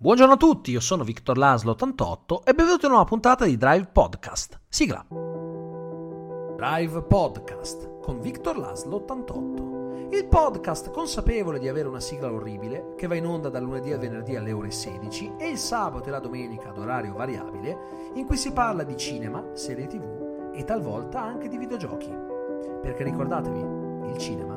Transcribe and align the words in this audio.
Buongiorno 0.00 0.34
a 0.34 0.36
tutti, 0.36 0.70
io 0.70 0.78
sono 0.78 1.02
Victor 1.02 1.36
Laslo 1.36 1.72
88 1.72 2.44
e 2.44 2.54
benvenuti 2.54 2.84
in 2.84 2.92
una 2.92 3.00
nuova 3.00 3.04
puntata 3.04 3.44
di 3.44 3.56
Drive 3.56 3.88
Podcast. 3.92 4.60
Sigla. 4.68 5.04
Drive 6.54 7.02
Podcast 7.02 7.98
con 7.98 8.20
Victor 8.20 8.58
Laslo 8.58 8.94
88. 8.94 10.06
Il 10.12 10.24
podcast 10.26 10.92
consapevole 10.92 11.58
di 11.58 11.66
avere 11.66 11.88
una 11.88 11.98
sigla 11.98 12.32
orribile 12.32 12.94
che 12.96 13.08
va 13.08 13.16
in 13.16 13.26
onda 13.26 13.48
dal 13.48 13.64
lunedì 13.64 13.92
al 13.92 13.98
venerdì 13.98 14.36
alle 14.36 14.52
ore 14.52 14.70
16 14.70 15.32
e 15.36 15.48
il 15.48 15.58
sabato 15.58 16.06
e 16.06 16.10
la 16.12 16.20
domenica 16.20 16.68
ad 16.68 16.78
orario 16.78 17.14
variabile 17.14 18.12
in 18.14 18.24
cui 18.24 18.36
si 18.36 18.52
parla 18.52 18.84
di 18.84 18.96
cinema, 18.96 19.44
serie 19.54 19.88
tv 19.88 20.52
e 20.54 20.62
talvolta 20.62 21.20
anche 21.20 21.48
di 21.48 21.58
videogiochi. 21.58 22.14
Perché 22.82 23.02
ricordatevi, 23.02 24.10
il 24.10 24.16
cinema. 24.16 24.47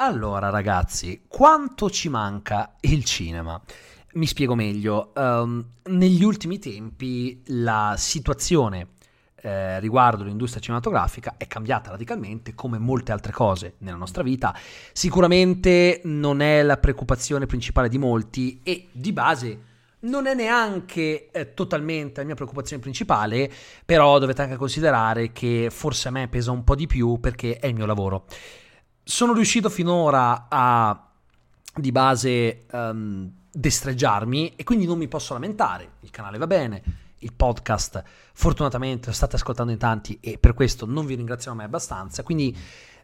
Allora 0.00 0.48
ragazzi, 0.48 1.22
quanto 1.26 1.90
ci 1.90 2.08
manca 2.08 2.76
il 2.82 3.04
cinema? 3.04 3.60
Mi 4.12 4.26
spiego 4.26 4.54
meglio. 4.54 5.10
Um, 5.16 5.64
negli 5.86 6.22
ultimi 6.22 6.60
tempi 6.60 7.42
la 7.46 7.96
situazione 7.98 8.90
eh, 9.40 9.80
riguardo 9.80 10.22
l'industria 10.22 10.62
cinematografica 10.62 11.34
è 11.36 11.48
cambiata 11.48 11.90
radicalmente 11.90 12.54
come 12.54 12.78
molte 12.78 13.10
altre 13.10 13.32
cose 13.32 13.74
nella 13.78 13.96
nostra 13.96 14.22
vita. 14.22 14.56
Sicuramente 14.92 16.00
non 16.04 16.42
è 16.42 16.62
la 16.62 16.76
preoccupazione 16.76 17.46
principale 17.46 17.88
di 17.88 17.98
molti 17.98 18.60
e 18.62 18.86
di 18.92 19.12
base 19.12 19.62
non 20.00 20.28
è 20.28 20.34
neanche 20.34 21.28
eh, 21.32 21.54
totalmente 21.54 22.20
la 22.20 22.26
mia 22.26 22.36
preoccupazione 22.36 22.80
principale, 22.80 23.50
però 23.84 24.20
dovete 24.20 24.42
anche 24.42 24.54
considerare 24.54 25.32
che 25.32 25.70
forse 25.72 26.06
a 26.06 26.12
me 26.12 26.28
pesa 26.28 26.52
un 26.52 26.62
po' 26.62 26.76
di 26.76 26.86
più 26.86 27.18
perché 27.18 27.58
è 27.58 27.66
il 27.66 27.74
mio 27.74 27.84
lavoro 27.86 28.26
sono 29.08 29.32
riuscito 29.32 29.70
finora 29.70 30.48
a 30.50 31.08
di 31.74 31.92
base 31.92 32.66
um, 32.70 33.32
destreggiarmi 33.50 34.54
e 34.54 34.64
quindi 34.64 34.84
non 34.84 34.98
mi 34.98 35.08
posso 35.08 35.32
lamentare. 35.32 35.92
Il 36.00 36.10
canale 36.10 36.36
va 36.36 36.46
bene, 36.46 36.82
il 37.20 37.32
podcast 37.32 38.02
fortunatamente 38.34 39.06
lo 39.06 39.14
state 39.14 39.36
ascoltando 39.36 39.72
in 39.72 39.78
tanti 39.78 40.18
e 40.20 40.36
per 40.36 40.52
questo 40.52 40.84
non 40.84 41.06
vi 41.06 41.14
ringraziamo 41.14 41.56
mai 41.56 41.64
abbastanza. 41.64 42.22
Quindi 42.22 42.54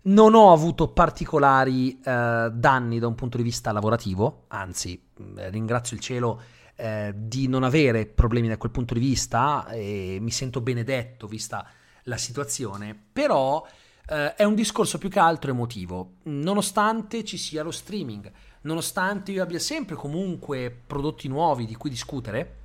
non 0.02 0.34
ho 0.34 0.52
avuto 0.52 0.88
particolari 0.88 1.98
uh, 2.04 2.50
danni 2.50 2.98
da 2.98 3.06
un 3.06 3.14
punto 3.14 3.38
di 3.38 3.42
vista 3.42 3.72
lavorativo, 3.72 4.44
anzi 4.48 5.00
ringrazio 5.36 5.96
il 5.96 6.02
cielo 6.02 6.42
uh, 6.76 7.14
di 7.14 7.48
non 7.48 7.62
avere 7.62 8.04
problemi 8.04 8.48
da 8.48 8.58
quel 8.58 8.72
punto 8.72 8.92
di 8.92 9.00
vista 9.00 9.66
e 9.68 10.18
mi 10.20 10.30
sento 10.30 10.60
benedetto 10.60 11.26
vista 11.26 11.66
la 12.02 12.18
situazione, 12.18 12.94
però 13.10 13.66
Uh, 14.06 14.34
è 14.36 14.44
un 14.44 14.54
discorso 14.54 14.98
più 14.98 15.08
che 15.08 15.18
altro 15.18 15.50
emotivo, 15.50 16.16
nonostante 16.24 17.24
ci 17.24 17.38
sia 17.38 17.62
lo 17.62 17.70
streaming, 17.70 18.30
nonostante 18.62 19.32
io 19.32 19.42
abbia 19.42 19.58
sempre 19.58 19.94
comunque 19.94 20.70
prodotti 20.86 21.26
nuovi 21.26 21.64
di 21.64 21.74
cui 21.74 21.88
discutere 21.88 22.56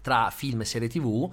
tra 0.00 0.30
film 0.30 0.60
e 0.60 0.64
serie 0.64 0.88
tv, 0.88 1.28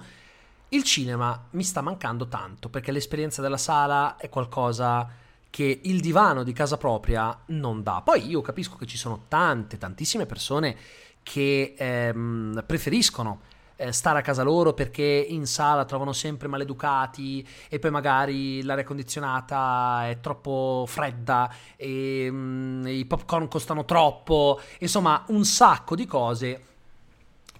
il 0.70 0.82
cinema 0.82 1.46
mi 1.50 1.62
sta 1.62 1.80
mancando 1.80 2.26
tanto 2.26 2.68
perché 2.68 2.92
l'esperienza 2.92 3.40
della 3.40 3.56
sala 3.56 4.16
è 4.16 4.28
qualcosa 4.28 5.08
che 5.50 5.80
il 5.84 6.00
divano 6.00 6.42
di 6.42 6.52
casa 6.52 6.76
propria 6.76 7.36
non 7.46 7.82
dà. 7.82 8.02
Poi 8.04 8.26
io 8.26 8.42
capisco 8.42 8.76
che 8.76 8.86
ci 8.86 8.98
sono 8.98 9.24
tante, 9.28 9.78
tantissime 9.78 10.26
persone 10.26 10.76
che 11.22 11.74
ehm, 11.76 12.64
preferiscono 12.66 13.40
eh, 13.80 13.92
stare 13.92 14.18
a 14.18 14.22
casa 14.22 14.42
loro 14.42 14.74
perché 14.74 15.02
in 15.02 15.46
sala 15.46 15.84
trovano 15.84 16.12
sempre 16.12 16.48
maleducati 16.48 17.46
e 17.68 17.78
poi 17.78 17.92
magari 17.92 18.62
l'aria 18.64 18.82
condizionata 18.82 20.08
è 20.08 20.18
troppo 20.20 20.84
fredda 20.86 21.48
e 21.76 22.28
mm, 22.28 22.86
i 22.88 23.04
popcorn 23.04 23.46
costano 23.46 23.84
troppo, 23.84 24.60
insomma 24.80 25.24
un 25.28 25.44
sacco 25.44 25.94
di 25.94 26.06
cose 26.06 26.62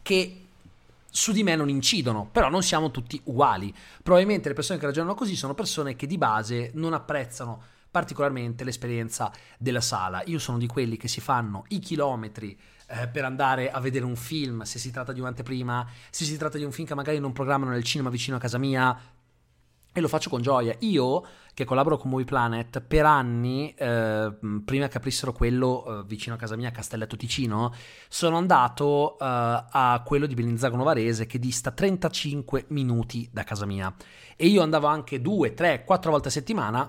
che 0.03 0.43
su 1.09 1.33
di 1.33 1.45
me 1.45 1.55
non 1.55 1.69
incidono, 1.69 2.29
però 2.31 2.49
non 2.49 2.63
siamo 2.63 2.91
tutti 2.91 3.21
uguali. 3.25 3.73
Probabilmente 4.03 4.49
le 4.49 4.55
persone 4.55 4.79
che 4.79 4.87
ragionano 4.87 5.15
così 5.15 5.37
sono 5.37 5.55
persone 5.55 5.95
che 5.95 6.07
di 6.07 6.19
base 6.19 6.73
non 6.75 6.95
apprezzano 6.95 7.63
particolarmente 7.91 8.65
l'esperienza 8.65 9.33
della 9.57 9.81
sala. 9.81 10.23
Io 10.27 10.39
sono 10.39 10.59
di 10.59 10.67
quelli 10.67 10.97
che 10.97 11.09
si 11.09 11.21
fanno 11.21 11.65
i 11.69 11.79
chilometri 11.79 12.59
eh, 12.89 13.09
per 13.09 13.25
andare 13.25 13.71
a 13.71 13.81
vedere 13.81 14.05
un 14.05 14.17
film, 14.17 14.63
se 14.63 14.79
si 14.79 14.91
tratta 14.91 15.13
di 15.13 15.21
un'anteprima, 15.21 15.87
se 16.11 16.25
si 16.25 16.37
tratta 16.37 16.59
di 16.59 16.65
un 16.65 16.73
film 16.73 16.87
che 16.87 16.95
magari 16.95 17.19
non 17.19 17.33
programmano 17.33 17.73
nel 17.73 17.85
cinema 17.85 18.11
vicino 18.11 18.37
a 18.37 18.41
casa 18.41 18.59
mia, 18.59 18.99
e 19.93 20.01
lo 20.01 20.09
faccio 20.09 20.31
con 20.31 20.41
gioia. 20.41 20.75
Io, 20.81 21.25
che 21.53 21.65
collaboro 21.65 21.99
con 21.99 22.11
Movie 22.11 22.25
Planet, 22.25 22.81
per 22.81 23.05
anni, 23.05 23.75
eh, 23.75 24.33
prima 24.65 24.89
che 24.89 24.97
aprissero 24.97 25.33
quello 25.33 26.01
eh, 26.01 26.05
vicino 26.07 26.37
a 26.37 26.39
casa 26.39 26.57
mia, 26.57 26.69
a 26.69 26.73
Castelletto 26.73 27.17
Ticino, 27.17 27.75
sono 28.09 28.37
andato 28.37 29.19
eh, 29.19 29.25
a 29.25 30.03
quello 30.05 30.27
di 30.27 30.35
Bellinzago 30.35 30.77
Novarese, 30.77 31.27
che 31.27 31.39
dista 31.39 31.73
35 31.73 32.67
minuti 32.69 33.29
da 33.33 33.45
casa 33.45 33.67
mia. 33.67 33.93
E 34.37 34.47
io 34.47 34.63
andavo 34.63 34.87
anche 34.87 35.21
due, 35.21 35.53
tre, 35.53 35.85
quattro 35.85 36.11
volte 36.13 36.29
a 36.29 36.31
settimana 36.31 36.89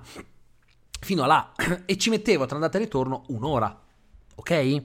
fino 1.01 1.23
a 1.23 1.27
là 1.27 1.51
e 1.85 1.97
ci 1.97 2.09
mettevo 2.09 2.45
tra 2.45 2.55
andata 2.55 2.77
e 2.77 2.81
ritorno 2.81 3.23
un'ora, 3.27 3.75
ok? 4.35 4.83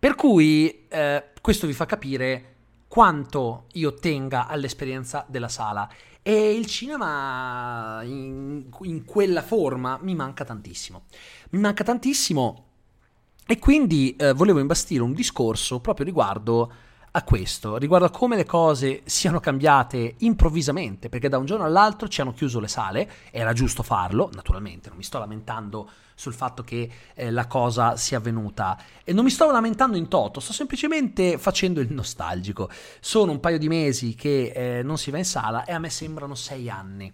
Per 0.00 0.14
cui 0.14 0.86
eh, 0.88 1.24
questo 1.42 1.66
vi 1.66 1.74
fa 1.74 1.84
capire 1.84 2.54
quanto 2.88 3.66
io 3.72 3.92
tenga 3.92 4.46
all'esperienza 4.46 5.26
della 5.28 5.48
sala 5.48 5.86
e 6.22 6.54
il 6.54 6.64
cinema 6.64 8.00
in, 8.02 8.64
in 8.80 9.04
quella 9.04 9.42
forma 9.42 9.98
mi 10.00 10.14
manca 10.14 10.46
tantissimo. 10.46 11.02
Mi 11.50 11.58
manca 11.60 11.84
tantissimo 11.84 12.64
e 13.46 13.58
quindi 13.58 14.16
eh, 14.16 14.32
volevo 14.32 14.58
imbastire 14.58 15.02
un 15.02 15.12
discorso 15.12 15.80
proprio 15.80 16.06
riguardo 16.06 16.72
a 17.12 17.24
questo, 17.24 17.76
riguardo 17.76 18.06
a 18.06 18.10
come 18.10 18.36
le 18.36 18.44
cose 18.44 19.02
siano 19.04 19.40
cambiate 19.40 20.14
improvvisamente, 20.18 21.08
perché 21.08 21.28
da 21.28 21.38
un 21.38 21.44
giorno 21.44 21.64
all'altro 21.64 22.06
ci 22.06 22.20
hanno 22.20 22.32
chiuso 22.32 22.60
le 22.60 22.68
sale, 22.68 23.10
era 23.32 23.52
giusto 23.52 23.82
farlo, 23.82 24.30
naturalmente, 24.32 24.88
non 24.88 24.98
mi 24.98 25.02
sto 25.02 25.18
lamentando 25.18 25.90
sul 26.14 26.34
fatto 26.34 26.62
che 26.62 26.88
eh, 27.14 27.30
la 27.30 27.46
cosa 27.46 27.96
sia 27.96 28.18
avvenuta 28.18 28.78
e 29.02 29.12
non 29.12 29.24
mi 29.24 29.30
sto 29.30 29.50
lamentando 29.50 29.96
in 29.96 30.06
toto, 30.06 30.38
sto 30.38 30.52
semplicemente 30.52 31.38
facendo 31.38 31.80
il 31.80 31.92
nostalgico. 31.92 32.70
Sono 33.00 33.32
un 33.32 33.40
paio 33.40 33.58
di 33.58 33.68
mesi 33.68 34.14
che 34.14 34.52
eh, 34.54 34.82
non 34.82 34.98
si 34.98 35.10
va 35.10 35.18
in 35.18 35.24
sala 35.24 35.64
e 35.64 35.72
a 35.72 35.78
me 35.78 35.90
sembrano 35.90 36.34
sei 36.34 36.70
anni. 36.70 37.12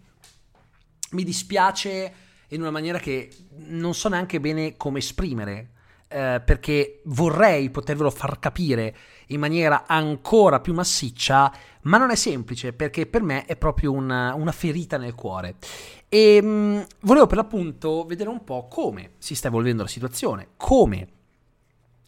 Mi 1.12 1.24
dispiace 1.24 2.14
in 2.48 2.60
una 2.60 2.70
maniera 2.70 2.98
che 2.98 3.30
non 3.68 3.94
so 3.94 4.08
neanche 4.08 4.40
bene 4.40 4.76
come 4.76 4.98
esprimere 4.98 5.70
eh, 6.08 6.40
perché 6.44 7.00
vorrei 7.06 7.70
potervelo 7.70 8.10
far 8.10 8.38
capire 8.38 8.96
in 9.28 9.40
maniera 9.40 9.84
ancora 9.86 10.60
più 10.60 10.72
massiccia, 10.72 11.52
ma 11.82 11.98
non 11.98 12.10
è 12.10 12.14
semplice 12.14 12.72
perché 12.72 13.06
per 13.06 13.22
me 13.22 13.44
è 13.44 13.56
proprio 13.56 13.92
una, 13.92 14.34
una 14.34 14.52
ferita 14.52 14.98
nel 14.98 15.14
cuore. 15.14 15.56
E 16.08 16.40
mh, 16.40 16.46
mm, 16.46 16.80
volevo 17.00 17.26
per 17.26 17.36
l'appunto 17.36 18.04
vedere 18.04 18.30
un 18.30 18.44
po' 18.44 18.68
come 18.68 19.12
si 19.18 19.34
sta 19.34 19.48
evolvendo 19.48 19.82
la 19.82 19.88
situazione, 19.88 20.50
come 20.56 21.08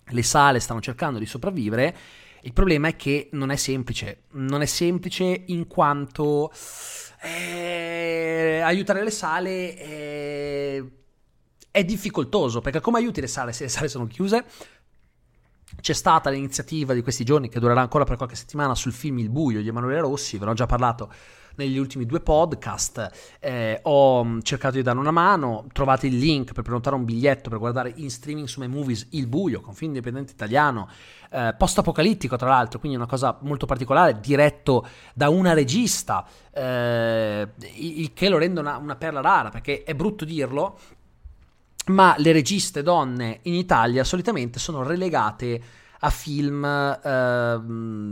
le 0.04 0.22
sale 0.22 0.60
stanno 0.60 0.80
cercando 0.80 1.18
di 1.18 1.26
sopravvivere. 1.26 1.96
Il 2.42 2.52
problema 2.52 2.88
è 2.88 2.96
che 2.96 3.28
non 3.32 3.50
è 3.50 3.56
semplice, 3.56 4.22
non 4.32 4.62
è 4.62 4.66
semplice 4.66 5.42
in 5.46 5.66
quanto 5.66 6.52
eh, 7.20 8.60
aiutare 8.62 9.02
le 9.02 9.10
sale 9.10 9.76
eh, 9.76 10.84
è 11.78 11.84
difficoltoso 11.84 12.60
perché 12.60 12.80
come 12.80 12.98
aiuti 12.98 13.20
le 13.20 13.28
sale 13.28 13.52
se 13.52 13.64
le 13.64 13.70
sale 13.70 13.88
sono 13.88 14.06
chiuse? 14.06 14.44
C'è 15.80 15.92
stata 15.92 16.30
l'iniziativa 16.30 16.92
di 16.92 17.02
questi 17.02 17.24
giorni 17.24 17.48
che 17.48 17.60
durerà 17.60 17.80
ancora 17.80 18.04
per 18.04 18.16
qualche 18.16 18.34
settimana 18.34 18.74
sul 18.74 18.92
film 18.92 19.18
Il 19.18 19.28
buio 19.28 19.62
di 19.62 19.68
Emanuele 19.68 20.00
Rossi, 20.00 20.38
ve 20.38 20.46
l'ho 20.46 20.54
già 20.54 20.66
parlato 20.66 21.12
negli 21.58 21.76
ultimi 21.76 22.06
due 22.06 22.20
podcast, 22.20 23.36
eh, 23.40 23.80
ho 23.82 24.24
mm, 24.24 24.38
cercato 24.42 24.76
di 24.76 24.82
dare 24.82 24.98
una 24.98 25.10
mano, 25.10 25.66
trovate 25.72 26.06
il 26.06 26.16
link 26.16 26.52
per 26.52 26.62
prenotare 26.62 26.96
un 26.96 27.04
biglietto 27.04 27.50
per 27.50 27.58
guardare 27.58 27.92
in 27.96 28.10
streaming 28.10 28.46
su 28.46 28.60
My 28.60 28.68
Movies 28.68 29.08
Il 29.10 29.26
buio, 29.26 29.60
con 29.60 29.74
film 29.74 29.90
indipendente 29.90 30.32
italiano, 30.32 30.88
eh, 31.30 31.54
post-apocalittico 31.58 32.36
tra 32.36 32.48
l'altro, 32.48 32.78
quindi 32.78 32.96
una 32.96 33.06
cosa 33.06 33.36
molto 33.42 33.66
particolare, 33.66 34.20
diretto 34.20 34.86
da 35.14 35.28
una 35.28 35.52
regista, 35.52 36.24
eh, 36.52 37.48
il 37.74 38.12
che 38.12 38.28
lo 38.28 38.38
rende 38.38 38.60
una, 38.60 38.76
una 38.76 38.96
perla 38.96 39.20
rara, 39.20 39.50
perché 39.50 39.82
è 39.82 39.94
brutto 39.94 40.24
dirlo, 40.24 40.78
ma 41.88 42.14
le 42.18 42.32
registe 42.32 42.82
donne 42.82 43.40
in 43.42 43.54
Italia 43.54 44.04
solitamente 44.04 44.58
sono 44.58 44.82
relegate 44.82 45.60
a 46.00 46.10
film 46.10 46.64
eh, 46.64 47.60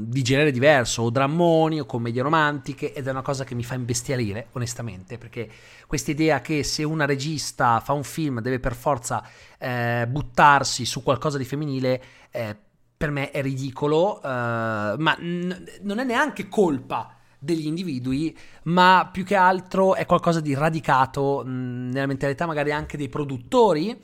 di 0.09 0.23
genere 0.23 0.51
diverso, 0.51 1.03
o 1.03 1.11
drammoni 1.11 1.81
o 1.81 1.87
commedie 1.87 2.23
romantiche, 2.23 2.93
ed 2.93 3.07
è 3.07 3.11
una 3.11 3.23
cosa 3.23 3.45
che 3.45 3.55
mi 3.55 3.63
fa 3.63 3.75
imbestialire, 3.75 4.49
onestamente, 4.53 5.19
perché 5.19 5.49
questa 5.87 6.11
idea 6.11 6.41
che 6.41 6.65
se 6.65 6.83
una 6.83 7.05
regista 7.05 7.81
fa 7.81 7.93
un 7.93 8.03
film 8.03 8.41
deve 8.41 8.59
per 8.59 8.75
forza 8.75 9.25
eh, 9.59 10.07
buttarsi 10.09 10.85
su 10.85 11.03
qualcosa 11.03 11.39
di 11.39 11.45
femminile, 11.45 12.03
eh, 12.31 12.57
per 12.97 13.11
me 13.11 13.31
è 13.31 13.43
ridicolo, 13.43 14.21
eh, 14.21 14.27
ma 14.29 15.17
n- 15.21 15.65
non 15.83 15.99
è 15.99 16.05
neanche 16.05 16.49
colpa 16.49 17.16
degli 17.39 17.67
individui, 17.67 18.37
ma 18.65 19.09
più 19.13 19.25
che 19.25 19.35
altro 19.35 19.95
è 19.95 20.07
qualcosa 20.07 20.41
di 20.41 20.55
radicato 20.55 21.43
mh, 21.45 21.91
nella 21.93 22.07
mentalità 22.07 22.47
magari 22.47 22.73
anche 22.73 22.97
dei 22.97 23.09
produttori. 23.09 24.01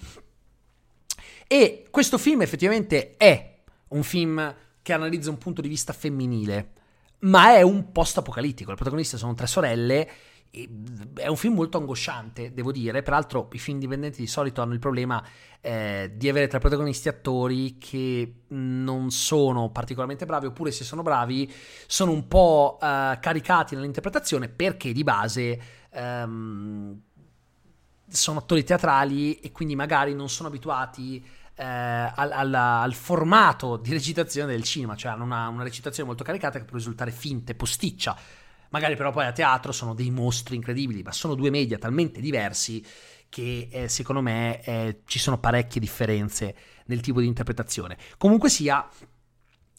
E 1.46 1.86
questo 1.90 2.18
film 2.18 2.42
effettivamente 2.42 3.16
è 3.16 3.58
un 3.88 4.02
film 4.02 4.54
che 4.80 4.92
analizza 4.92 5.30
un 5.30 5.38
punto 5.38 5.60
di 5.60 5.68
vista 5.68 5.92
femminile, 5.92 6.72
ma 7.20 7.54
è 7.54 7.62
un 7.62 7.92
post-apocalittico. 7.92 8.70
Le 8.70 8.76
protagoniste 8.76 9.16
sono 9.16 9.34
tre 9.34 9.46
sorelle. 9.46 10.10
È 10.54 11.28
un 11.28 11.36
film 11.36 11.54
molto 11.54 11.78
angosciante, 11.78 12.52
devo 12.52 12.72
dire. 12.72 13.02
Peraltro, 13.02 13.48
i 13.52 13.58
film 13.58 13.76
indipendenti 13.76 14.20
di 14.20 14.26
solito 14.26 14.60
hanno 14.60 14.74
il 14.74 14.78
problema 14.80 15.24
eh, 15.62 16.12
di 16.14 16.28
avere 16.28 16.46
tra 16.46 16.58
protagonisti 16.58 17.08
attori 17.08 17.78
che 17.78 18.34
non 18.48 19.10
sono 19.10 19.70
particolarmente 19.70 20.26
bravi, 20.26 20.46
oppure 20.46 20.70
se 20.70 20.84
sono 20.84 21.00
bravi, 21.00 21.50
sono 21.86 22.12
un 22.12 22.28
po' 22.28 22.78
eh, 22.82 23.18
caricati 23.18 23.74
nell'interpretazione 23.74 24.48
perché 24.50 24.92
di 24.92 25.02
base. 25.02 25.60
Ehm, 25.90 27.00
sono 28.08 28.40
attori 28.40 28.62
teatrali 28.62 29.36
e 29.40 29.52
quindi 29.52 29.74
magari 29.74 30.14
non 30.14 30.28
sono 30.28 30.48
abituati 30.48 31.24
eh, 31.54 31.64
al, 31.64 32.30
al, 32.30 32.54
al, 32.54 32.92
formato 32.92 33.76
di 33.76 33.90
recitazione 33.90 34.52
del 34.52 34.64
cinema, 34.64 34.96
cioè 34.96 35.12
hanno 35.12 35.24
una, 35.24 35.48
una 35.48 35.62
recitazione 35.62 36.08
molto 36.08 36.24
caricata 36.24 36.58
che 36.58 36.64
può 36.64 36.76
risultare 36.76 37.10
finte, 37.10 37.54
posticcia. 37.54 38.16
Magari 38.72 38.96
però 38.96 39.10
poi 39.10 39.26
a 39.26 39.32
teatro 39.32 39.70
sono 39.72 39.94
dei 39.94 40.10
mostri 40.10 40.56
incredibili, 40.56 41.02
ma 41.02 41.12
sono 41.12 41.34
due 41.34 41.50
media 41.50 41.78
talmente 41.78 42.20
diversi 42.20 42.84
che 43.28 43.68
eh, 43.70 43.88
secondo 43.88 44.20
me 44.20 44.62
eh, 44.62 45.00
ci 45.06 45.18
sono 45.18 45.38
parecchie 45.38 45.80
differenze 45.80 46.54
nel 46.86 47.00
tipo 47.00 47.20
di 47.20 47.26
interpretazione. 47.26 47.96
Comunque 48.18 48.48
sia, 48.48 48.86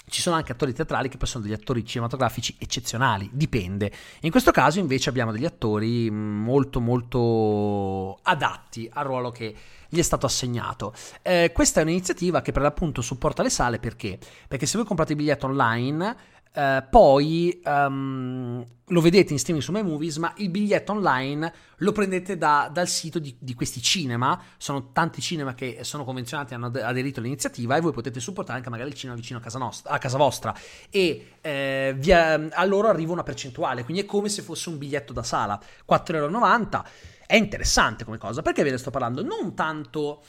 ci 0.08 0.22
sono 0.22 0.36
anche 0.36 0.52
attori 0.52 0.74
teatrali 0.74 1.10
che 1.10 1.18
poi 1.18 1.28
sono 1.28 1.44
degli 1.44 1.54
attori 1.54 1.86
cinematografici 1.86 2.56
eccezionali, 2.60 3.30
dipende. 3.32 3.92
In 4.22 4.32
questo 4.32 4.52
caso 4.52 4.80
invece 4.80 5.10
abbiamo 5.10 5.32
degli 5.32 5.46
attori 5.46 6.10
mm, 6.10 6.44
molto 6.44 6.80
molto 6.80 8.20
adatti 8.24 8.90
al 8.92 9.06
ruolo 9.06 9.32
che 9.32 9.56
gli 9.90 10.00
è 10.00 10.04
stato 10.04 10.26
assegnato. 10.26 10.94
Eh, 11.22 11.52
questa 11.54 11.80
è 11.80 11.84
un'iniziativa 11.84 12.42
che 12.42 12.52
per 12.52 12.64
l'appunto 12.64 13.02
supporta 13.02 13.44
le 13.44 13.50
sale 13.50 13.78
perché? 13.80 14.18
Perché 14.48 14.66
se 14.66 14.78
voi 14.78 14.86
comprate 14.86 15.12
il 15.12 15.18
biglietto 15.20 15.46
online 15.46 16.16
Uh, 16.56 16.84
poi 16.88 17.62
um, 17.66 18.64
lo 18.88 19.02
vedete 19.02 19.34
in 19.34 19.40
streaming 19.40 19.66
su 19.66 19.72
My 19.72 19.82
Movies, 19.82 20.18
ma 20.18 20.32
il 20.38 20.50
biglietto 20.50 20.92
online 20.92 21.52
lo 21.78 21.92
prendete 21.92 22.38
da, 22.38 22.70
dal 22.72 22.88
sito 22.88 23.18
di, 23.18 23.36
di, 23.40 23.56
questi 23.56 23.82
cinema. 23.82 24.40
Sono 24.58 24.92
tanti 24.92 25.20
cinema 25.20 25.56
che 25.56 25.80
sono 25.82 26.04
convenzionati, 26.04 26.54
hanno 26.54 26.68
aderito 26.68 27.20
all'iniziativa 27.20 27.76
e 27.76 27.82
voi 27.82 27.92
potete 27.92 28.20
supportare 28.20 28.60
anche 28.60 28.70
magari 28.70 28.90
il 28.90 28.96
cinema 28.96 29.18
vicino 29.18 29.40
a 29.40 29.42
casa, 29.42 29.58
nostra, 29.58 29.92
a 29.92 29.98
casa 29.98 30.18
vostra. 30.18 30.56
E 30.92 31.38
eh, 31.42 31.96
via, 31.98 32.50
a 32.52 32.66
loro 32.66 32.88
arriva 32.88 33.14
una 33.14 33.24
percentuale, 33.24 33.84
quindi 33.84 34.04
è 34.04 34.06
come 34.06 34.30
se 34.30 34.44
fosse 34.44 34.70
un 34.70 34.78
biglietto 34.78 35.12
da 35.12 35.24
sala, 35.24 35.60
4,90€. 35.90 36.84
È 37.26 37.36
interessante 37.36 38.04
come 38.04 38.20
cosa, 38.20 38.44
perché 38.44 38.62
ve 38.62 38.70
ne 38.70 38.78
sto 38.78 38.92
parlando? 38.92 39.24
Non 39.24 39.56
tanto 39.56 40.22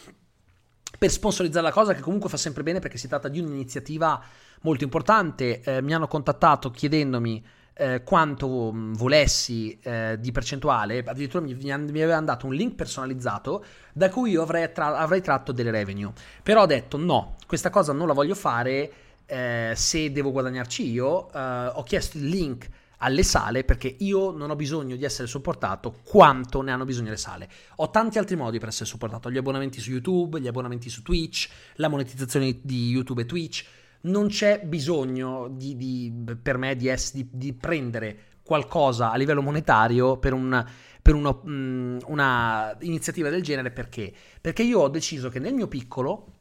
per 0.98 1.10
sponsorizzare 1.10 1.66
la 1.66 1.72
cosa, 1.72 1.94
che 1.94 2.00
comunque 2.00 2.28
fa 2.28 2.36
sempre 2.36 2.62
bene 2.62 2.78
perché 2.78 2.98
si 2.98 3.08
tratta 3.08 3.28
di 3.28 3.40
un'iniziativa 3.40 4.22
molto 4.62 4.84
importante. 4.84 5.60
Eh, 5.60 5.82
mi 5.82 5.94
hanno 5.94 6.08
contattato 6.08 6.70
chiedendomi 6.70 7.44
eh, 7.74 8.02
quanto 8.04 8.72
mm, 8.72 8.94
volessi 8.94 9.78
eh, 9.82 10.16
di 10.18 10.32
percentuale, 10.32 11.02
addirittura 11.04 11.44
mi, 11.44 11.54
mi, 11.54 11.72
avevano 11.72 12.26
dato 12.26 12.46
un 12.46 12.54
link 12.54 12.74
personalizzato 12.74 13.64
da 13.92 14.08
cui 14.10 14.30
io 14.30 14.42
avrei, 14.42 14.72
tra- 14.72 14.96
avrei, 14.96 15.20
tratto 15.20 15.52
delle 15.52 15.70
revenue. 15.70 16.12
Però 16.42 16.62
ho 16.62 16.66
detto 16.66 16.96
no, 16.96 17.36
questa 17.46 17.70
cosa 17.70 17.92
non 17.92 18.06
la 18.06 18.12
voglio 18.12 18.34
fare 18.34 18.92
eh, 19.26 19.72
se 19.74 20.12
devo 20.12 20.30
guadagnarci 20.30 20.88
io. 20.88 21.32
Eh, 21.32 21.66
ho 21.74 21.82
chiesto 21.82 22.18
il 22.18 22.28
link 22.28 22.68
alle 23.04 23.22
sale 23.22 23.64
perché 23.64 23.94
io 23.98 24.30
non 24.30 24.48
ho 24.48 24.56
bisogno 24.56 24.96
di 24.96 25.04
essere 25.04 25.28
supportato 25.28 25.98
quanto 26.02 26.62
ne 26.62 26.72
hanno 26.72 26.86
bisogno 26.86 27.10
le 27.10 27.18
sale. 27.18 27.48
Ho 27.76 27.90
tanti 27.90 28.16
altri 28.18 28.34
modi 28.34 28.58
per 28.58 28.68
essere 28.68 28.86
supportato, 28.86 29.30
gli 29.30 29.36
abbonamenti 29.36 29.78
su 29.78 29.90
YouTube, 29.90 30.40
gli 30.40 30.46
abbonamenti 30.46 30.88
su 30.88 31.02
Twitch, 31.02 31.48
la 31.74 31.88
monetizzazione 31.88 32.60
di 32.62 32.88
YouTube 32.88 33.22
e 33.22 33.26
Twitch 33.26 33.64
non 34.02 34.28
c'è 34.28 34.60
bisogno 34.64 35.48
di, 35.50 35.76
di, 35.76 36.12
per 36.40 36.58
me 36.58 36.76
di, 36.76 36.88
ess- 36.88 37.14
di, 37.14 37.52
prendere 37.52 38.18
qualcosa 38.42 39.10
a 39.10 39.16
livello 39.16 39.40
monetario 39.40 40.18
per, 40.18 40.32
un, 40.32 40.64
per 41.00 41.14
uno, 41.14 41.40
um, 41.44 41.98
una 42.06 42.76
iniziativa 42.80 43.30
del 43.30 43.42
genere 43.42 43.70
perché? 43.70 44.12
Perché 44.40 44.62
io 44.62 44.80
ho 44.80 44.88
deciso 44.88 45.28
che 45.28 45.38
nel 45.38 45.54
mio 45.54 45.68
piccolo 45.68 46.32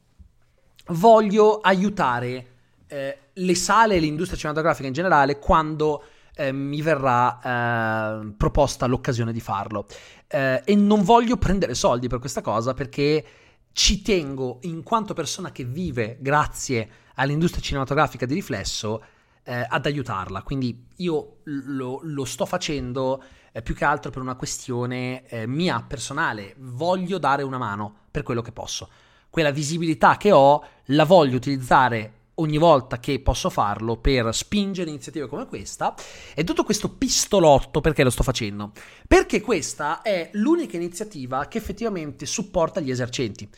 voglio 0.88 1.60
aiutare 1.60 2.46
eh, 2.86 3.18
le 3.32 3.54
sale 3.54 3.96
e 3.96 3.98
l'industria 3.98 4.38
cinematografica 4.38 4.86
in 4.86 4.92
generale 4.92 5.38
quando 5.38 6.04
eh, 6.34 6.52
mi 6.52 6.82
verrà 6.82 8.20
eh, 8.20 8.32
proposta 8.36 8.86
l'occasione 8.86 9.32
di 9.32 9.40
farlo. 9.40 9.86
Eh, 10.26 10.62
e 10.64 10.74
non 10.74 11.02
voglio 11.02 11.36
prendere 11.36 11.74
soldi 11.74 12.08
per 12.08 12.18
questa 12.18 12.40
cosa 12.40 12.74
perché 12.74 13.24
ci 13.72 14.02
tengo 14.02 14.58
in 14.62 14.82
quanto 14.82 15.14
persona 15.14 15.50
che 15.50 15.64
vive 15.64 16.16
grazie 16.20 16.88
all'industria 17.14 17.62
cinematografica 17.62 18.26
di 18.26 18.34
riflesso 18.34 19.02
eh, 19.44 19.66
ad 19.68 19.86
aiutarla. 19.86 20.42
Quindi 20.42 20.86
io 20.96 21.38
lo, 21.44 22.00
lo 22.02 22.24
sto 22.24 22.46
facendo 22.46 23.22
eh, 23.52 23.62
più 23.62 23.74
che 23.74 23.84
altro 23.84 24.10
per 24.10 24.22
una 24.22 24.34
questione 24.34 25.26
eh, 25.26 25.46
mia 25.46 25.84
personale. 25.86 26.54
Voglio 26.58 27.18
dare 27.18 27.42
una 27.42 27.58
mano 27.58 27.94
per 28.10 28.22
quello 28.22 28.42
che 28.42 28.52
posso. 28.52 28.88
Quella 29.30 29.50
visibilità 29.50 30.16
che 30.16 30.32
ho 30.32 30.64
la 30.86 31.04
voglio 31.04 31.36
utilizzare 31.36 32.12
ogni 32.36 32.58
volta 32.58 32.98
che 32.98 33.20
posso 33.20 33.50
farlo 33.50 33.96
per 33.96 34.34
spingere 34.34 34.90
iniziative 34.90 35.26
come 35.26 35.46
questa. 35.46 35.94
E 36.34 36.44
tutto 36.44 36.64
questo 36.64 36.90
pistolotto 36.90 37.80
perché 37.80 38.02
lo 38.02 38.10
sto 38.10 38.22
facendo? 38.22 38.72
Perché 39.06 39.40
questa 39.40 40.02
è 40.02 40.30
l'unica 40.32 40.76
iniziativa 40.76 41.46
che 41.46 41.58
effettivamente 41.58 42.26
supporta 42.26 42.80
gli 42.80 42.90
esercenti. 42.90 43.48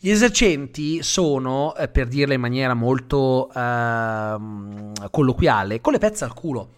Gli 0.00 0.10
esercenti 0.10 1.02
sono, 1.02 1.74
eh, 1.74 1.88
per 1.88 2.06
dirla 2.06 2.34
in 2.34 2.40
maniera 2.40 2.72
molto 2.72 3.50
eh, 3.52 4.36
colloquiale, 5.10 5.80
con 5.80 5.92
le 5.92 5.98
pezze 5.98 6.24
al 6.24 6.34
culo. 6.34 6.76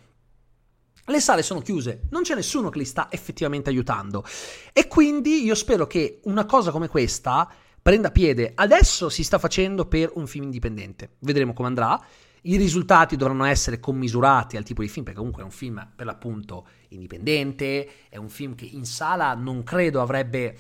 Le 1.04 1.20
sale 1.20 1.42
sono 1.42 1.60
chiuse, 1.60 2.02
non 2.10 2.22
c'è 2.22 2.34
nessuno 2.34 2.70
che 2.70 2.78
li 2.78 2.84
sta 2.84 3.08
effettivamente 3.10 3.68
aiutando. 3.68 4.24
E 4.72 4.86
quindi 4.86 5.44
io 5.44 5.54
spero 5.54 5.86
che 5.86 6.20
una 6.24 6.46
cosa 6.46 6.70
come 6.70 6.88
questa 6.88 7.50
prenda 7.82 8.10
piede. 8.10 8.52
Adesso 8.54 9.08
si 9.08 9.22
sta 9.24 9.38
facendo 9.38 9.86
per 9.86 10.10
un 10.14 10.26
film 10.26 10.44
indipendente. 10.44 11.16
Vedremo 11.20 11.52
come 11.52 11.68
andrà. 11.68 12.00
I 12.42 12.56
risultati 12.56 13.16
dovranno 13.16 13.44
essere 13.44 13.80
commisurati 13.80 14.56
al 14.56 14.64
tipo 14.64 14.80
di 14.80 14.88
film, 14.88 15.04
perché 15.04 15.18
comunque 15.18 15.42
è 15.42 15.44
un 15.44 15.50
film 15.50 15.86
per 15.94 16.06
l'appunto 16.06 16.66
indipendente, 16.88 18.08
è 18.08 18.16
un 18.16 18.30
film 18.30 18.54
che 18.54 18.64
in 18.64 18.86
sala 18.86 19.34
non 19.34 19.62
credo 19.62 20.00
avrebbe 20.00 20.56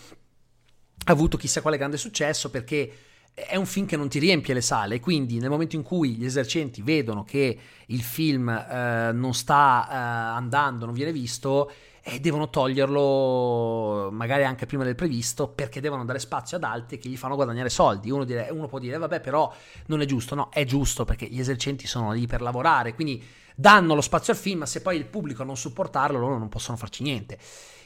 avuto 1.04 1.38
chissà 1.38 1.62
quale 1.62 1.78
grande 1.78 1.96
successo 1.96 2.50
perché 2.50 2.92
è 3.32 3.56
un 3.56 3.64
film 3.64 3.86
che 3.86 3.96
non 3.96 4.08
ti 4.08 4.18
riempie 4.18 4.52
le 4.52 4.60
sale, 4.60 5.00
quindi 5.00 5.38
nel 5.38 5.48
momento 5.48 5.76
in 5.76 5.82
cui 5.82 6.16
gli 6.16 6.24
esercenti 6.24 6.82
vedono 6.82 7.24
che 7.24 7.58
il 7.86 8.02
film 8.02 8.48
eh, 8.48 9.12
non 9.12 9.32
sta 9.32 9.88
eh, 9.88 9.94
andando, 9.94 10.84
non 10.84 10.94
viene 10.94 11.12
visto, 11.12 11.70
e 12.02 12.18
devono 12.18 12.48
toglierlo 12.48 14.08
magari 14.10 14.44
anche 14.44 14.66
prima 14.66 14.84
del 14.84 14.94
previsto 14.94 15.48
perché 15.48 15.80
devono 15.80 16.04
dare 16.04 16.18
spazio 16.18 16.56
ad 16.56 16.64
altri 16.64 16.98
che 16.98 17.08
gli 17.08 17.16
fanno 17.16 17.34
guadagnare 17.34 17.68
soldi. 17.68 18.10
Uno, 18.10 18.24
dire, 18.24 18.48
uno 18.50 18.68
può 18.68 18.78
dire, 18.78 18.96
vabbè, 18.96 19.20
però 19.20 19.52
non 19.86 20.00
è 20.00 20.04
giusto. 20.06 20.34
No, 20.34 20.48
è 20.50 20.64
giusto 20.64 21.04
perché 21.04 21.26
gli 21.26 21.40
esercenti 21.40 21.86
sono 21.86 22.12
lì 22.12 22.26
per 22.26 22.40
lavorare, 22.40 22.94
quindi 22.94 23.22
danno 23.54 23.94
lo 23.94 24.00
spazio 24.00 24.32
al 24.32 24.38
film, 24.38 24.60
ma 24.60 24.66
se 24.66 24.80
poi 24.80 24.96
il 24.96 25.06
pubblico 25.06 25.44
non 25.44 25.56
supportarlo, 25.56 26.18
loro 26.18 26.38
non 26.38 26.48
possono 26.48 26.76
farci 26.76 27.02
niente. 27.02 27.38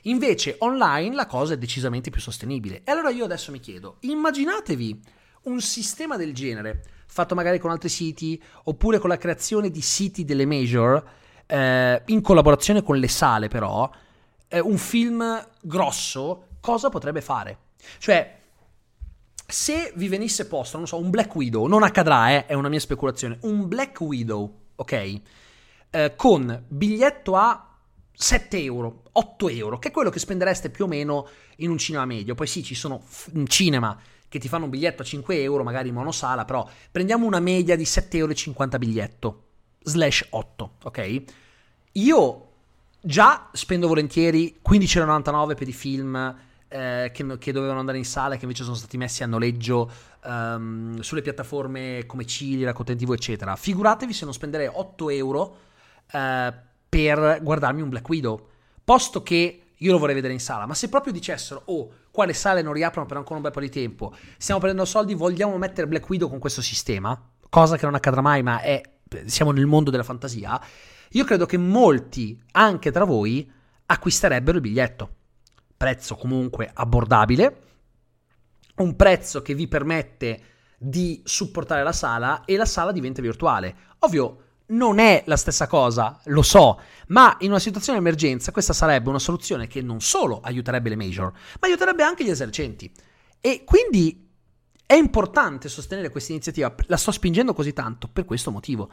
Invece 0.02 0.56
online 0.60 1.14
la 1.14 1.26
cosa 1.26 1.54
è 1.54 1.58
decisamente 1.58 2.10
più 2.10 2.20
sostenibile. 2.20 2.82
E 2.84 2.92
allora 2.92 3.10
io 3.10 3.24
adesso 3.24 3.50
mi 3.50 3.60
chiedo, 3.60 3.96
immaginatevi 4.00 5.02
un 5.44 5.60
sistema 5.60 6.16
del 6.16 6.34
genere, 6.34 6.82
fatto 7.06 7.34
magari 7.34 7.58
con 7.58 7.70
altri 7.70 7.88
siti, 7.88 8.40
oppure 8.64 8.98
con 8.98 9.08
la 9.08 9.16
creazione 9.16 9.70
di 9.70 9.80
siti 9.80 10.24
delle 10.24 10.46
major, 10.46 11.02
eh, 11.46 12.02
in 12.06 12.20
collaborazione 12.20 12.82
con 12.82 12.96
le 12.96 13.08
sale 13.08 13.48
però, 13.48 13.90
eh, 14.54 14.60
un 14.60 14.78
film 14.78 15.48
grosso, 15.60 16.46
cosa 16.60 16.88
potrebbe 16.88 17.20
fare? 17.20 17.58
Cioè, 17.98 18.38
se 19.46 19.92
vi 19.96 20.08
venisse 20.08 20.46
posto, 20.46 20.76
non 20.76 20.86
so, 20.86 20.96
un 20.96 21.10
Black 21.10 21.34
Widow, 21.34 21.66
non 21.66 21.82
accadrà, 21.82 22.30
eh, 22.30 22.46
è 22.46 22.54
una 22.54 22.68
mia 22.68 22.78
speculazione, 22.78 23.38
un 23.42 23.66
Black 23.66 24.00
Widow, 24.00 24.60
ok? 24.76 25.20
Eh, 25.90 26.12
con 26.16 26.64
biglietto 26.68 27.36
a 27.36 27.68
7 28.12 28.62
euro, 28.62 29.02
8 29.12 29.48
euro, 29.48 29.78
che 29.78 29.88
è 29.88 29.90
quello 29.90 30.10
che 30.10 30.20
spendereste 30.20 30.70
più 30.70 30.84
o 30.84 30.88
meno 30.88 31.28
in 31.56 31.70
un 31.70 31.78
cinema 31.78 32.04
medio. 32.04 32.34
Poi 32.34 32.46
sì, 32.46 32.62
ci 32.62 32.76
sono 32.76 33.02
f- 33.04 33.30
cinema 33.46 33.98
che 34.28 34.38
ti 34.38 34.48
fanno 34.48 34.64
un 34.64 34.70
biglietto 34.70 35.02
a 35.02 35.04
5 35.04 35.42
euro, 35.42 35.64
magari 35.64 35.88
in 35.88 35.94
monosala, 35.94 36.44
però 36.44 36.68
prendiamo 36.90 37.26
una 37.26 37.40
media 37.40 37.76
di 37.76 37.84
7,50 37.84 38.16
euro 38.16 38.78
biglietto, 38.78 39.42
slash 39.82 40.26
8, 40.30 40.70
ok? 40.84 41.22
Io 41.92 42.48
già 43.06 43.50
spendo 43.52 43.86
volentieri 43.86 44.60
15,99 44.66 45.54
per 45.54 45.68
i 45.68 45.72
film 45.72 46.36
eh, 46.68 47.10
che, 47.12 47.38
che, 47.38 47.52
dovevano 47.52 47.78
andare 47.78 47.98
in 47.98 48.04
sala 48.04 48.34
e 48.34 48.36
che 48.38 48.44
invece 48.44 48.64
sono 48.64 48.74
stati 48.74 48.96
messi 48.96 49.22
a 49.22 49.26
noleggio 49.26 49.90
um, 50.24 50.98
sulle 51.00 51.20
piattaforme 51.20 52.04
come 52.06 52.24
Cili, 52.24 52.64
TV, 52.64 53.12
eccetera. 53.12 53.56
Figuratevi 53.56 54.12
se 54.12 54.24
non 54.24 54.32
spenderei 54.32 54.68
8 54.72 55.10
euro 55.10 55.56
eh, 56.10 56.52
per 56.88 57.40
guardarmi 57.42 57.82
un 57.82 57.90
Black 57.90 58.08
Widow, 58.08 58.48
posto 58.82 59.22
che 59.22 59.60
io 59.76 59.92
lo 59.92 59.98
vorrei 59.98 60.14
vedere 60.14 60.32
in 60.32 60.40
sala, 60.40 60.64
ma 60.66 60.74
se 60.74 60.88
proprio 60.88 61.12
dicessero, 61.12 61.62
oh, 61.66 61.90
qua 62.10 62.24
le 62.24 62.32
sale 62.32 62.62
non 62.62 62.72
riaprono 62.72 63.06
per 63.06 63.18
ancora 63.18 63.36
un 63.36 63.42
bel 63.42 63.52
po' 63.52 63.60
di 63.60 63.68
tempo, 63.68 64.14
stiamo 64.38 64.60
prendendo 64.60 64.88
soldi, 64.88 65.12
vogliamo 65.12 65.58
mettere 65.58 65.86
Black 65.86 66.08
Widow 66.08 66.30
con 66.30 66.38
questo 66.38 66.62
sistema, 66.62 67.20
cosa 67.50 67.76
che 67.76 67.84
non 67.84 67.94
accadrà 67.94 68.22
mai, 68.22 68.42
ma 68.42 68.60
è, 68.60 68.80
siamo 69.26 69.50
nel 69.50 69.66
mondo 69.66 69.90
della 69.90 70.02
fantasia, 70.02 70.58
io 71.14 71.24
credo 71.24 71.46
che 71.46 71.56
molti, 71.56 72.40
anche 72.52 72.90
tra 72.90 73.04
voi, 73.04 73.50
acquisterebbero 73.86 74.56
il 74.56 74.62
biglietto. 74.62 75.14
Prezzo 75.76 76.16
comunque 76.16 76.68
abbordabile, 76.72 77.62
un 78.76 78.96
prezzo 78.96 79.40
che 79.40 79.54
vi 79.54 79.68
permette 79.68 80.42
di 80.76 81.20
supportare 81.24 81.84
la 81.84 81.92
sala 81.92 82.44
e 82.44 82.56
la 82.56 82.64
sala 82.64 82.90
diventa 82.90 83.22
virtuale. 83.22 83.76
Ovvio, 84.00 84.38
non 84.66 84.98
è 84.98 85.22
la 85.26 85.36
stessa 85.36 85.68
cosa, 85.68 86.18
lo 86.24 86.42
so, 86.42 86.80
ma 87.08 87.36
in 87.40 87.50
una 87.50 87.60
situazione 87.60 87.98
di 87.98 88.04
emergenza 88.04 88.50
questa 88.50 88.72
sarebbe 88.72 89.08
una 89.08 89.18
soluzione 89.20 89.68
che 89.68 89.82
non 89.82 90.00
solo 90.00 90.40
aiuterebbe 90.40 90.88
le 90.88 90.96
major, 90.96 91.30
ma 91.60 91.68
aiuterebbe 91.68 92.02
anche 92.02 92.24
gli 92.24 92.30
esercenti. 92.30 92.90
E 93.40 93.62
quindi 93.64 94.26
è 94.84 94.94
importante 94.94 95.68
sostenere 95.68 96.10
questa 96.10 96.32
iniziativa, 96.32 96.74
la 96.86 96.96
sto 96.96 97.12
spingendo 97.12 97.54
così 97.54 97.72
tanto 97.72 98.08
per 98.08 98.24
questo 98.24 98.50
motivo, 98.50 98.90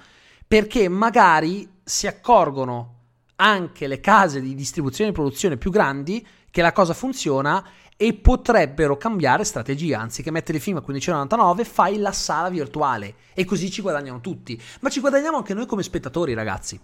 perché 0.52 0.90
magari 0.90 1.66
si 1.82 2.08
accorgono 2.08 2.96
anche 3.38 3.88
le 3.88 4.02
case 4.02 4.42
di 4.42 4.54
distribuzione 4.54 5.12
e 5.12 5.14
produzione 5.14 5.56
più 5.56 5.72
grandi 5.72 6.28
che 6.52 6.62
la 6.62 6.74
cosa 6.74 6.94
funziona 6.94 7.66
e 7.96 8.14
potrebbero 8.16 8.98
cambiare 8.98 9.46
strategia, 9.46 10.02
anziché 10.02 10.30
mettere 10.30 10.58
il 10.58 10.64
film 10.64 10.76
a 10.76 10.84
15,99 10.86 11.64
fai 11.64 12.00
la 12.00 12.12
sala 12.12 12.50
virtuale. 12.50 13.14
E 13.34 13.46
così 13.46 13.72
ci 13.72 13.82
guadagnano 13.82 14.20
tutti, 14.20 14.62
ma 14.82 14.90
ci 14.90 15.00
guadagniamo 15.00 15.38
anche 15.38 15.54
noi 15.54 15.66
come 15.66 15.84
spettatori 15.84 16.34
ragazzi, 16.34 16.78